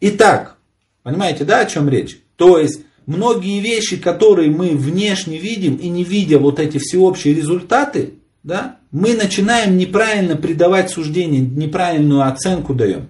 Итак, 0.00 0.58
понимаете, 1.02 1.44
да, 1.44 1.60
о 1.60 1.66
чем 1.66 1.88
речь? 1.88 2.20
То 2.36 2.58
есть, 2.58 2.82
многие 3.06 3.60
вещи, 3.60 3.96
которые 3.96 4.50
мы 4.50 4.76
внешне 4.76 5.38
видим 5.38 5.76
и 5.76 5.88
не 5.88 6.04
видя 6.04 6.38
вот 6.38 6.60
эти 6.60 6.78
всеобщие 6.78 7.34
результаты, 7.34 8.19
да, 8.42 8.78
мы 8.90 9.14
начинаем 9.14 9.76
неправильно 9.76 10.36
придавать 10.36 10.90
суждение, 10.90 11.40
неправильную 11.40 12.26
оценку 12.26 12.74
даем. 12.74 13.08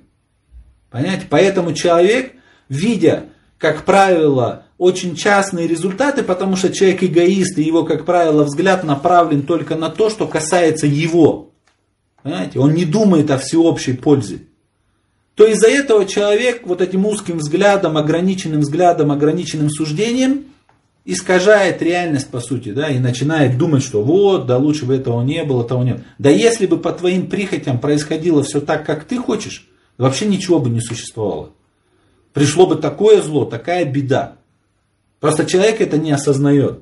Понимаете? 0.90 1.26
Поэтому 1.30 1.72
человек, 1.72 2.32
видя, 2.68 3.24
как 3.58 3.84
правило, 3.84 4.64
очень 4.76 5.14
частные 5.14 5.68
результаты, 5.68 6.22
потому 6.22 6.56
что 6.56 6.72
человек 6.72 7.04
эгоист, 7.04 7.58
и 7.58 7.62
его, 7.62 7.84
как 7.84 8.04
правило, 8.04 8.44
взгляд 8.44 8.82
направлен 8.82 9.42
только 9.42 9.76
на 9.76 9.88
то, 9.88 10.10
что 10.10 10.26
касается 10.26 10.86
его. 10.86 11.52
Понимаете? 12.22 12.58
Он 12.58 12.74
не 12.74 12.84
думает 12.84 13.30
о 13.30 13.38
всеобщей 13.38 13.92
пользе. 13.92 14.40
То 15.36 15.46
из-за 15.46 15.68
этого 15.68 16.06
человек 16.06 16.62
вот 16.66 16.82
этим 16.82 17.06
узким 17.06 17.38
взглядом, 17.38 17.96
ограниченным 17.96 18.60
взглядом, 18.60 19.12
ограниченным 19.12 19.70
суждением– 19.70 20.46
искажает 21.04 21.82
реальность, 21.82 22.30
по 22.30 22.40
сути, 22.40 22.72
да, 22.72 22.88
и 22.88 22.98
начинает 22.98 23.58
думать, 23.58 23.82
что 23.82 24.02
вот, 24.02 24.46
да 24.46 24.58
лучше 24.58 24.84
бы 24.84 24.94
этого 24.94 25.22
не 25.22 25.44
было, 25.44 25.64
того 25.64 25.82
не 25.82 25.94
было. 25.94 26.04
Да 26.18 26.30
если 26.30 26.66
бы 26.66 26.78
по 26.78 26.92
твоим 26.92 27.28
прихотям 27.28 27.78
происходило 27.78 28.42
все 28.42 28.60
так, 28.60 28.84
как 28.84 29.04
ты 29.04 29.18
хочешь, 29.18 29.68
вообще 29.98 30.26
ничего 30.26 30.58
бы 30.58 30.70
не 30.70 30.80
существовало. 30.80 31.50
Пришло 32.32 32.66
бы 32.66 32.76
такое 32.76 33.22
зло, 33.22 33.44
такая 33.44 33.84
беда. 33.84 34.36
Просто 35.18 35.44
человек 35.44 35.80
это 35.80 35.98
не 35.98 36.12
осознает. 36.12 36.80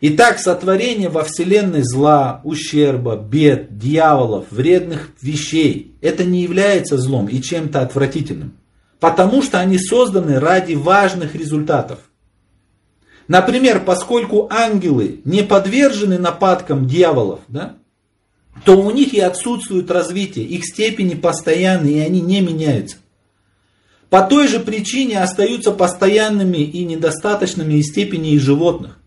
Итак, 0.00 0.38
сотворение 0.38 1.08
во 1.08 1.24
Вселенной 1.24 1.82
зла, 1.82 2.42
ущерба, 2.44 3.16
бед, 3.16 3.78
дьяволов, 3.78 4.44
вредных 4.50 5.10
вещей, 5.22 5.96
это 6.02 6.22
не 6.24 6.42
является 6.42 6.98
злом 6.98 7.28
и 7.28 7.40
чем-то 7.40 7.80
отвратительным. 7.80 8.58
Потому 9.00 9.42
что 9.42 9.58
они 9.58 9.78
созданы 9.78 10.38
ради 10.38 10.74
важных 10.74 11.34
результатов. 11.34 11.98
Например, 13.28 13.84
поскольку 13.84 14.48
ангелы 14.50 15.20
не 15.24 15.42
подвержены 15.42 16.18
нападкам 16.18 16.86
дьяволов, 16.86 17.40
да, 17.48 17.76
то 18.64 18.80
у 18.80 18.90
них 18.90 19.14
и 19.14 19.20
отсутствует 19.20 19.90
развитие, 19.90 20.46
их 20.46 20.64
степени 20.64 21.14
постоянны, 21.14 21.88
и 21.88 21.98
они 21.98 22.20
не 22.20 22.40
меняются. 22.40 22.98
По 24.08 24.22
той 24.22 24.46
же 24.46 24.60
причине 24.60 25.20
остаются 25.20 25.72
постоянными 25.72 26.58
и 26.58 26.84
недостаточными 26.84 27.74
и 27.74 27.82
степени 27.82 28.32
и 28.32 28.38
животных. 28.38 29.00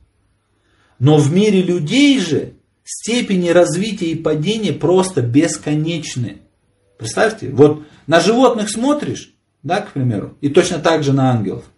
Но 1.00 1.18
в 1.18 1.34
мире 1.34 1.62
людей 1.62 2.20
же 2.20 2.54
степени 2.84 3.50
развития 3.50 4.08
и 4.08 4.16
падения 4.16 4.74
просто 4.74 5.22
бесконечны. 5.22 6.40
Представьте, 6.98 7.50
вот 7.50 7.84
на 8.08 8.20
животных 8.20 8.70
смотришь, 8.70 9.34
да, 9.64 9.80
к 9.80 9.94
примеру, 9.94 10.38
и 10.42 10.50
точно 10.50 10.80
так 10.80 11.04
же 11.04 11.14
на 11.14 11.32
ангелов– 11.32 11.64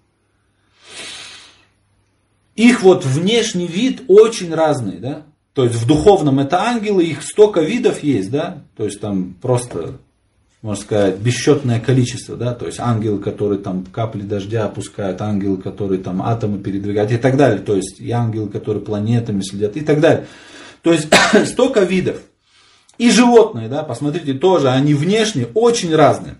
их 2.68 2.84
вот 2.84 3.06
внешний 3.06 3.68
вид 3.68 4.04
очень 4.08 4.54
разный, 4.54 4.98
да. 4.98 5.24
То 5.54 5.66
есть 5.66 5.76
в 5.76 5.86
духовном 5.86 6.40
это 6.40 6.62
ангелы, 6.62 7.04
их 7.04 7.24
столько 7.24 7.62
видов 7.62 8.04
есть, 8.04 8.32
да. 8.32 8.64
То 8.78 8.86
есть 8.86 9.02
там 9.02 9.36
просто, 9.42 9.96
можно 10.62 10.82
сказать, 10.82 11.18
бесчетное 11.18 11.80
количество, 11.80 12.38
да. 12.38 12.54
То 12.54 12.68
есть 12.68 12.80
ангелы, 12.80 13.20
которые 13.20 13.60
там 13.60 13.86
капли 13.86 14.22
дождя 14.22 14.66
опускают, 14.66 15.22
ангелы, 15.22 15.58
которые 15.58 16.02
там 16.02 16.22
атомы 16.22 16.60
передвигают 16.60 17.12
и 17.12 17.18
так 17.18 17.36
далее. 17.36 17.60
То 17.60 17.76
есть 17.76 18.00
и 18.00 18.12
ангелы, 18.12 18.48
которые 18.50 18.84
планетами 18.84 19.42
следят 19.42 19.76
и 19.76 19.82
так 19.82 20.00
далее. 20.00 20.28
То 20.82 20.94
есть 20.94 21.08
столько 21.46 21.82
видов. 21.82 22.18
И 22.98 23.10
животные, 23.10 23.68
да, 23.68 23.84
посмотрите, 23.84 24.34
тоже 24.34 24.70
они 24.70 24.94
внешне 24.94 25.48
очень 25.54 25.96
разные. 25.96 26.36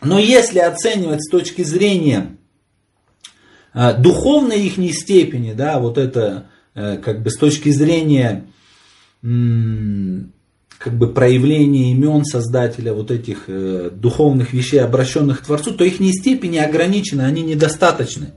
Но 0.00 0.18
если 0.18 0.58
оценивать 0.58 1.22
с 1.22 1.30
точки 1.30 1.62
зрения 1.62 2.36
духовной 3.74 4.66
их 4.66 4.78
степени, 4.94 5.52
да, 5.52 5.78
вот 5.78 5.98
это 5.98 6.46
э, 6.74 6.98
как 6.98 7.22
бы 7.22 7.30
с 7.30 7.36
точки 7.36 7.70
зрения 7.70 8.44
как 9.22 10.98
бы 10.98 11.08
проявления 11.08 11.92
имен 11.92 12.24
Создателя, 12.24 12.92
вот 12.92 13.10
этих 13.12 13.44
э, 13.46 13.90
духовных 13.92 14.52
вещей, 14.52 14.78
обращенных 14.78 15.40
к 15.40 15.46
Творцу, 15.46 15.72
то 15.74 15.84
их 15.84 16.00
степени 16.12 16.58
ограничены, 16.58 17.22
они 17.22 17.42
недостаточны. 17.42 18.32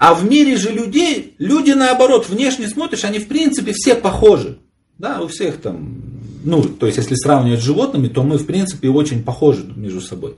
А 0.00 0.14
в 0.14 0.28
мире 0.28 0.56
же 0.56 0.70
людей, 0.70 1.36
люди 1.38 1.70
наоборот, 1.70 2.28
внешне 2.28 2.66
смотришь, 2.66 3.04
они 3.04 3.20
в 3.20 3.28
принципе 3.28 3.72
все 3.72 3.94
похожи. 3.94 4.58
Да, 4.98 5.20
у 5.20 5.28
всех 5.28 5.58
там, 5.58 6.02
ну, 6.42 6.62
то 6.62 6.86
есть 6.86 6.98
если 6.98 7.14
сравнивать 7.14 7.60
с 7.60 7.64
животными, 7.64 8.08
то 8.08 8.22
мы 8.22 8.36
в 8.36 8.46
принципе 8.46 8.88
очень 8.88 9.22
похожи 9.22 9.64
между 9.76 10.00
собой. 10.00 10.36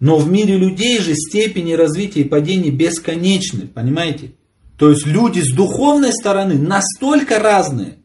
Но 0.00 0.18
в 0.18 0.30
мире 0.30 0.56
людей 0.56 0.98
же 0.98 1.14
степени 1.14 1.72
развития 1.72 2.20
и 2.20 2.28
падения 2.28 2.70
бесконечны, 2.70 3.66
понимаете? 3.66 4.32
То 4.78 4.90
есть 4.90 5.06
люди 5.06 5.40
с 5.40 5.52
духовной 5.54 6.12
стороны 6.12 6.54
настолько 6.54 7.38
разные. 7.38 7.98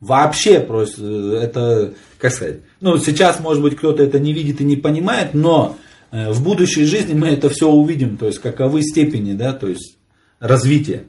Вообще 0.00 0.60
просто 0.60 1.04
это, 1.36 1.94
как 2.18 2.32
сказать, 2.32 2.60
ну 2.80 2.98
сейчас 2.98 3.40
может 3.40 3.62
быть 3.62 3.76
кто-то 3.76 4.02
это 4.02 4.18
не 4.18 4.32
видит 4.32 4.60
и 4.60 4.64
не 4.64 4.76
понимает, 4.76 5.32
но 5.34 5.76
э, 6.10 6.30
в 6.32 6.42
будущей 6.42 6.84
жизни 6.84 7.14
мы 7.14 7.28
это 7.28 7.48
все 7.48 7.68
увидим, 7.68 8.16
то 8.18 8.26
есть 8.26 8.38
каковы 8.38 8.82
степени, 8.82 9.32
да, 9.32 9.52
то 9.52 9.68
есть 9.68 9.96
развития. 10.38 11.04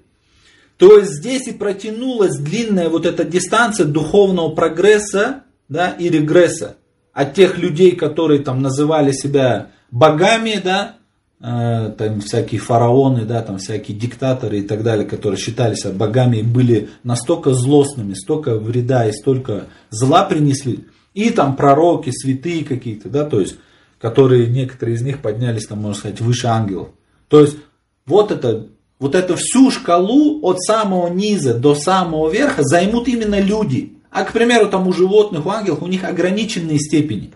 То 0.78 1.00
есть 1.00 1.16
здесь 1.16 1.48
и 1.48 1.52
протянулась 1.52 2.38
длинная 2.38 2.88
вот 2.90 3.06
эта 3.06 3.24
дистанция 3.24 3.86
духовного 3.86 4.50
прогресса 4.50 5.44
да, 5.68 5.90
и 5.90 6.10
регресса 6.10 6.78
от 7.14 7.34
тех 7.34 7.58
людей, 7.58 7.96
которые 7.96 8.42
там 8.42 8.62
называли 8.62 9.12
себя 9.12 9.72
богами, 9.92 10.62
да, 10.64 10.98
э, 11.40 11.94
там 11.98 12.22
всякие 12.22 12.60
фараоны, 12.60 13.26
да, 13.26 13.42
там 13.42 13.58
всякие 13.58 13.98
диктаторы 13.98 14.60
и 14.60 14.62
так 14.62 14.84
далее, 14.84 15.08
которые 15.08 15.40
считались 15.40 15.86
богами 15.86 16.38
и 16.38 16.44
были 16.44 16.90
настолько 17.04 17.54
злостными, 17.54 18.14
столько 18.14 18.58
вреда 18.58 19.08
и 19.08 19.12
столько 19.12 19.66
зла 19.90 20.24
принесли, 20.26 20.86
и 21.14 21.30
там 21.30 21.56
пророки, 21.56 22.12
святые 22.12 22.64
какие-то, 22.64 23.10
да, 23.10 23.26
то 23.26 23.40
есть, 23.40 23.56
которые 24.00 24.48
некоторые 24.48 24.96
из 24.96 25.02
них 25.02 25.22
поднялись, 25.22 25.66
там, 25.66 25.80
можно 25.80 26.00
сказать, 26.00 26.22
выше 26.22 26.48
ангелов. 26.48 26.90
То 27.30 27.42
есть, 27.42 27.58
вот 28.06 28.32
это 28.32 28.68
вот 29.00 29.16
эту 29.16 29.36
всю 29.36 29.70
шкалу 29.72 30.40
от 30.42 30.60
самого 30.62 31.08
низа 31.08 31.54
до 31.54 31.76
самого 31.76 32.30
верха 32.32 32.64
займут 32.64 33.08
именно 33.08 33.40
люди. 33.40 33.94
А, 34.10 34.24
к 34.24 34.34
примеру, 34.34 34.68
там 34.70 34.88
у 34.88 34.94
животных, 34.94 35.46
у 35.46 35.50
ангелов, 35.50 35.84
у 35.84 35.88
них 35.88 36.04
ограниченные 36.04 36.80
степени. 36.80 37.34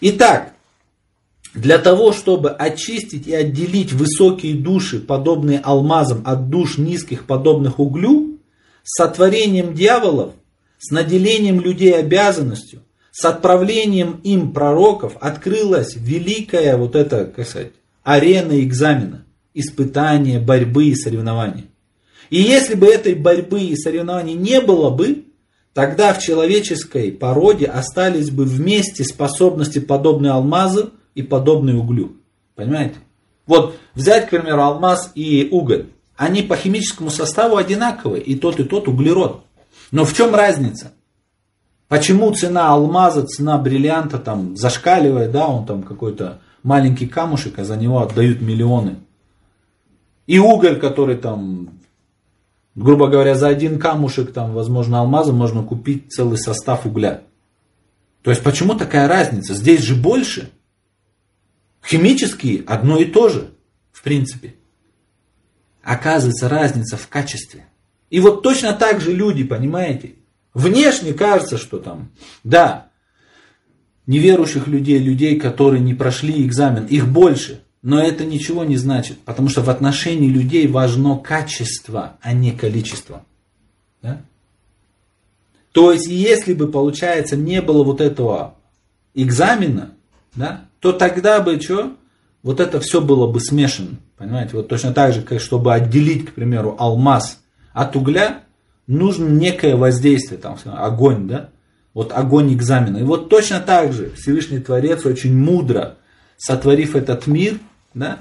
Итак, 0.00 0.53
для 1.54 1.78
того, 1.78 2.12
чтобы 2.12 2.50
очистить 2.50 3.26
и 3.26 3.34
отделить 3.34 3.92
высокие 3.92 4.54
души, 4.54 4.98
подобные 4.98 5.60
алмазам, 5.60 6.22
от 6.24 6.50
душ 6.50 6.78
низких, 6.78 7.26
подобных 7.26 7.78
углю, 7.78 8.40
с 8.82 8.98
сотворением 8.98 9.72
дьяволов, 9.72 10.32
с 10.78 10.90
наделением 10.90 11.60
людей 11.60 11.96
обязанностью, 11.96 12.82
с 13.12 13.24
отправлением 13.24 14.20
им 14.24 14.52
пророков, 14.52 15.16
открылась 15.20 15.94
великая 15.94 16.76
вот 16.76 16.96
эта, 16.96 17.24
как 17.24 17.46
сказать, 17.46 17.72
арена 18.02 18.60
экзамена 18.60 19.24
испытания, 19.54 20.40
борьбы 20.40 20.86
и 20.86 20.96
соревнований. 20.96 21.70
И 22.28 22.40
если 22.40 22.74
бы 22.74 22.88
этой 22.88 23.14
борьбы 23.14 23.62
и 23.62 23.76
соревнований 23.76 24.34
не 24.34 24.60
было 24.60 24.90
бы, 24.90 25.26
тогда 25.72 26.12
в 26.12 26.20
человеческой 26.20 27.12
породе 27.12 27.66
остались 27.66 28.30
бы 28.30 28.44
вместе 28.44 29.04
способности 29.04 29.78
подобные 29.78 30.32
алмазу 30.32 30.92
и 31.14 31.22
подобные 31.22 31.76
углю. 31.76 32.16
Понимаете? 32.54 32.96
Вот 33.46 33.76
взять, 33.94 34.26
к 34.26 34.30
примеру, 34.30 34.62
алмаз 34.62 35.12
и 35.14 35.48
уголь. 35.50 35.86
Они 36.16 36.42
по 36.42 36.56
химическому 36.56 37.10
составу 37.10 37.56
одинаковые, 37.56 38.22
и 38.22 38.36
тот, 38.36 38.60
и 38.60 38.64
тот 38.64 38.88
углерод. 38.88 39.44
Но 39.90 40.04
в 40.04 40.14
чем 40.14 40.34
разница? 40.34 40.92
Почему 41.88 42.32
цена 42.32 42.70
алмаза, 42.70 43.26
цена 43.26 43.58
бриллианта 43.58 44.18
там 44.18 44.56
зашкаливает, 44.56 45.32
да, 45.32 45.46
он 45.46 45.66
там 45.66 45.82
какой-то 45.82 46.40
маленький 46.62 47.06
камушек, 47.06 47.58
а 47.58 47.64
за 47.64 47.76
него 47.76 48.00
отдают 48.00 48.40
миллионы. 48.40 48.96
И 50.26 50.38
уголь, 50.38 50.80
который 50.80 51.16
там, 51.16 51.80
грубо 52.74 53.08
говоря, 53.08 53.34
за 53.34 53.48
один 53.48 53.78
камушек, 53.78 54.32
там, 54.32 54.54
возможно, 54.54 55.00
алмаза 55.00 55.32
можно 55.32 55.62
купить 55.62 56.12
целый 56.12 56.38
состав 56.38 56.86
угля. 56.86 57.22
То 58.22 58.30
есть 58.30 58.42
почему 58.42 58.74
такая 58.74 59.06
разница? 59.06 59.54
Здесь 59.54 59.82
же 59.82 59.94
больше. 59.94 60.50
Химические 61.84 62.64
одно 62.66 62.98
и 62.98 63.04
то 63.04 63.28
же, 63.28 63.50
в 63.92 64.02
принципе. 64.02 64.54
Оказывается, 65.82 66.48
разница 66.48 66.96
в 66.96 67.08
качестве. 67.08 67.66
И 68.08 68.20
вот 68.20 68.42
точно 68.42 68.72
так 68.72 69.00
же 69.00 69.12
люди, 69.12 69.44
понимаете, 69.44 70.14
внешне 70.54 71.12
кажется, 71.12 71.58
что 71.58 71.78
там, 71.78 72.10
да, 72.42 72.88
неверующих 74.06 74.66
людей, 74.66 74.98
людей, 74.98 75.38
которые 75.38 75.80
не 75.80 75.94
прошли 75.94 76.44
экзамен, 76.46 76.86
их 76.86 77.06
больше. 77.08 77.62
Но 77.82 78.00
это 78.00 78.24
ничего 78.24 78.64
не 78.64 78.78
значит, 78.78 79.18
потому 79.20 79.50
что 79.50 79.60
в 79.60 79.68
отношении 79.68 80.28
людей 80.28 80.66
важно 80.66 81.18
качество, 81.18 82.16
а 82.22 82.32
не 82.32 82.52
количество. 82.52 83.26
Да? 84.00 84.22
То 85.72 85.92
есть, 85.92 86.06
если 86.06 86.54
бы, 86.54 86.68
получается, 86.68 87.36
не 87.36 87.60
было 87.60 87.84
вот 87.84 88.00
этого 88.00 88.54
экзамена, 89.12 89.90
да, 90.34 90.66
то 90.84 90.92
тогда 90.92 91.40
бы 91.40 91.58
что? 91.58 91.92
Вот 92.42 92.60
это 92.60 92.78
все 92.78 93.00
было 93.00 93.26
бы 93.26 93.40
смешано. 93.40 93.96
Понимаете, 94.18 94.58
вот 94.58 94.68
точно 94.68 94.92
так 94.92 95.14
же, 95.14 95.22
как 95.22 95.40
чтобы 95.40 95.72
отделить, 95.72 96.26
к 96.26 96.34
примеру, 96.34 96.76
алмаз 96.78 97.40
от 97.72 97.96
угля, 97.96 98.40
нужно 98.86 99.26
некое 99.26 99.76
воздействие, 99.76 100.38
там, 100.38 100.58
огонь, 100.66 101.26
да? 101.26 101.48
Вот 101.94 102.12
огонь 102.12 102.52
экзамена. 102.52 102.98
И 102.98 103.02
вот 103.02 103.30
точно 103.30 103.60
так 103.60 103.94
же 103.94 104.10
Всевышний 104.10 104.58
Творец 104.58 105.06
очень 105.06 105.34
мудро, 105.34 105.94
сотворив 106.36 106.96
этот 106.96 107.26
мир, 107.26 107.60
да? 107.94 108.18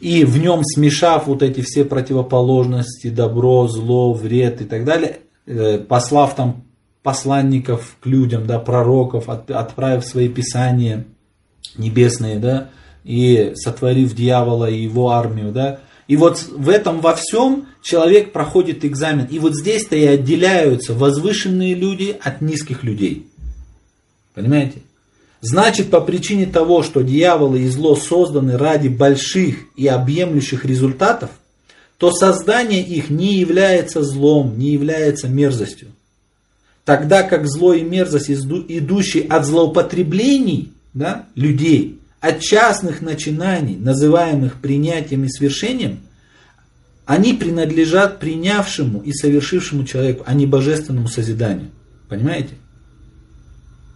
И 0.00 0.24
в 0.24 0.38
нем 0.38 0.64
смешав 0.64 1.28
вот 1.28 1.44
эти 1.44 1.60
все 1.60 1.84
противоположности, 1.84 3.10
добро, 3.10 3.68
зло, 3.68 4.12
вред 4.12 4.60
и 4.60 4.64
так 4.64 4.84
далее, 4.84 5.20
э, 5.46 5.78
послав 5.78 6.34
там 6.34 6.64
посланников 7.04 7.96
к 8.00 8.06
людям, 8.06 8.44
да, 8.44 8.58
пророков, 8.58 9.28
отправив 9.28 10.04
свои 10.04 10.28
писания 10.28 11.06
небесные, 11.76 12.38
да, 12.38 12.70
и 13.04 13.52
сотворив 13.54 14.14
дьявола 14.14 14.68
и 14.68 14.82
его 14.82 15.10
армию, 15.10 15.52
да, 15.52 15.80
и 16.08 16.16
вот 16.16 16.42
в 16.42 16.68
этом 16.68 17.00
во 17.00 17.14
всем 17.14 17.66
человек 17.82 18.32
проходит 18.32 18.84
экзамен. 18.84 19.26
И 19.26 19.38
вот 19.38 19.56
здесь-то 19.56 19.96
и 19.96 20.04
отделяются 20.04 20.94
возвышенные 20.94 21.74
люди 21.74 22.16
от 22.22 22.40
низких 22.40 22.84
людей. 22.84 23.26
Понимаете? 24.34 24.82
Значит, 25.40 25.90
по 25.90 26.00
причине 26.00 26.46
того, 26.46 26.82
что 26.82 27.02
дьяволы 27.02 27.62
и 27.62 27.68
зло 27.68 27.96
созданы 27.96 28.56
ради 28.56 28.88
больших 28.88 29.56
и 29.76 29.86
объемлющих 29.86 30.64
результатов, 30.64 31.30
то 31.98 32.12
создание 32.12 32.82
их 32.82 33.10
не 33.10 33.34
является 33.38 34.02
злом, 34.02 34.58
не 34.58 34.70
является 34.70 35.28
мерзостью. 35.28 35.88
Тогда 36.84 37.22
как 37.22 37.48
зло 37.48 37.74
и 37.74 37.82
мерзость, 37.82 38.30
идущие 38.30 39.24
от 39.24 39.44
злоупотреблений 39.44 40.72
да, 40.96 41.26
людей, 41.34 42.00
от 42.20 42.40
частных 42.40 43.02
начинаний, 43.02 43.76
называемых 43.76 44.54
принятием 44.62 45.24
и 45.24 45.28
свершением, 45.28 46.00
они 47.04 47.34
принадлежат 47.34 48.18
принявшему 48.18 49.02
и 49.02 49.12
совершившему 49.12 49.84
человеку, 49.84 50.24
а 50.26 50.32
не 50.32 50.46
божественному 50.46 51.06
созиданию. 51.06 51.70
Понимаете? 52.08 52.54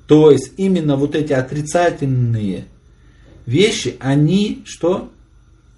То 0.07 0.31
есть 0.31 0.53
именно 0.59 0.97
вот 0.97 1.15
эти 1.15 1.33
отрицательные 1.33 2.67
вещи, 3.47 3.97
они 3.99 4.63
что? 4.67 5.11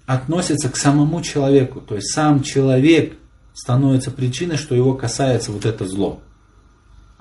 Относятся 0.05 0.67
к 0.67 0.75
самому 0.75 1.21
человеку. 1.21 1.79
То 1.79 1.95
есть 1.95 2.11
сам 2.11 2.43
человек 2.43 3.13
становится 3.53 4.11
причиной, 4.11 4.57
что 4.57 4.75
его 4.75 4.93
касается 4.93 5.53
вот 5.53 5.65
это 5.65 5.85
зло. 5.85 6.21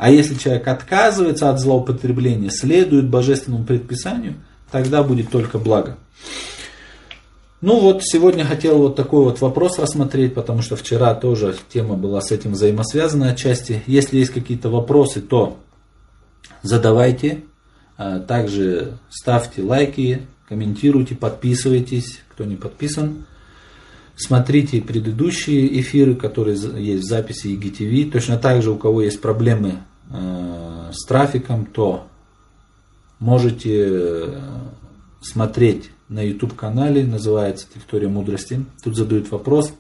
А 0.02 0.10
если 0.10 0.34
человек 0.34 0.66
отказывается 0.66 1.48
от 1.48 1.60
злоупотребления, 1.60 2.50
следует 2.50 3.08
божественному 3.08 3.64
предписанию, 3.64 4.34
тогда 4.72 5.04
будет 5.04 5.30
только 5.30 5.60
благо. 5.60 5.96
Ну 7.60 7.78
вот, 7.78 8.02
сегодня 8.02 8.44
хотел 8.44 8.78
вот 8.78 8.96
такой 8.96 9.22
вот 9.22 9.40
вопрос 9.40 9.78
рассмотреть, 9.78 10.34
потому 10.34 10.60
что 10.60 10.74
вчера 10.74 11.14
тоже 11.14 11.54
тема 11.72 11.94
была 11.94 12.20
с 12.20 12.32
этим 12.32 12.54
взаимосвязана 12.54 13.30
отчасти. 13.30 13.84
Если 13.86 14.18
есть 14.18 14.32
какие-то 14.32 14.70
вопросы, 14.70 15.20
то 15.20 15.58
задавайте. 16.62 17.44
А, 17.96 18.18
также 18.18 18.98
ставьте 19.08 19.62
лайки, 19.62 20.22
комментируйте, 20.48 21.14
подписывайтесь, 21.14 22.22
кто 22.32 22.42
не 22.42 22.56
подписан. 22.56 23.26
Смотрите 24.16 24.80
предыдущие 24.80 25.80
эфиры, 25.80 26.16
которые 26.16 26.56
есть 26.56 27.04
в 27.04 27.08
записи 27.08 27.56
IGTV. 27.56 28.10
Точно 28.10 28.36
так 28.36 28.64
же, 28.64 28.72
у 28.72 28.76
кого 28.76 29.02
есть 29.02 29.20
проблемы 29.20 29.78
с 30.10 31.04
трафиком, 31.06 31.66
то 31.66 32.06
можете 33.18 33.86
э, 33.88 34.40
смотреть 35.20 35.90
на 36.08 36.20
YouTube 36.20 36.54
канале, 36.54 37.04
называется 37.04 37.66
Территория 37.72 38.08
мудрости. 38.08 38.64
Тут 38.82 38.96
задают 38.96 39.30
вопрос. 39.30 39.72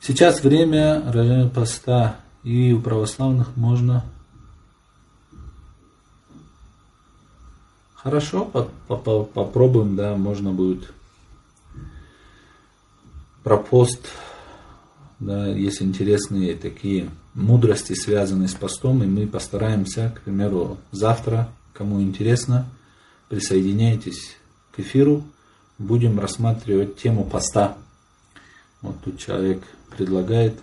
Сейчас 0.00 0.42
время 0.42 1.50
поста 1.54 2.16
и 2.42 2.72
у 2.72 2.80
православных 2.80 3.56
можно 3.56 4.04
Хорошо, 8.06 8.44
попробуем, 8.86 9.96
да, 9.96 10.14
можно 10.14 10.52
будет 10.52 10.92
про 13.42 13.56
пост, 13.56 14.06
да, 15.18 15.48
есть 15.48 15.82
интересные 15.82 16.54
такие 16.54 17.10
мудрости, 17.36 17.92
связанные 17.92 18.48
с 18.48 18.54
постом, 18.54 19.02
и 19.02 19.06
мы 19.06 19.26
постараемся, 19.26 20.12
к 20.16 20.22
примеру, 20.22 20.78
завтра, 20.90 21.48
кому 21.74 22.02
интересно, 22.02 22.66
присоединяйтесь 23.28 24.36
к 24.74 24.80
эфиру, 24.80 25.22
будем 25.78 26.18
рассматривать 26.18 26.96
тему 26.96 27.24
поста. 27.24 27.76
Вот 28.80 28.96
тут 29.04 29.18
человек 29.18 29.62
предлагает, 29.96 30.58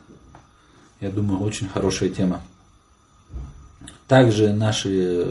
я 1.00 1.12
думаю, 1.12 1.42
очень 1.42 1.70
хорошая 1.70 2.10
тема. 2.10 2.42
Также 4.08 4.52
наши 4.52 5.30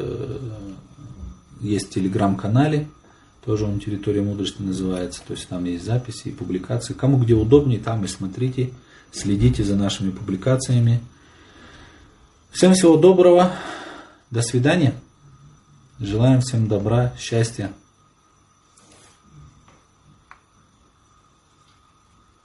есть 1.61 1.89
в 1.89 1.91
телеграм-канале, 1.91 2.89
тоже 3.45 3.65
он 3.65 3.81
«Территория 3.81 4.23
мудрости» 4.23 4.63
называется, 4.63 5.21
то 5.27 5.35
есть 5.35 5.49
там 5.49 5.65
есть 5.65 5.85
записи 5.85 6.29
и 6.29 6.33
публикации. 6.33 6.95
Кому 6.95 7.19
где 7.19 7.35
удобнее, 7.35 7.81
там 7.81 8.05
и 8.05 8.07
смотрите. 8.07 8.73
следите 9.13 9.63
за 9.63 9.77
нашими 9.77 10.11
публикациями. 10.11 11.01
Всем 12.53 12.75
всего 12.75 12.99
доброго, 12.99 13.51
до 14.31 14.43
свидания. 14.43 14.93
Желаем 15.99 16.43
всем 16.43 16.69
добра, 16.69 17.15
счастья. 17.19 17.73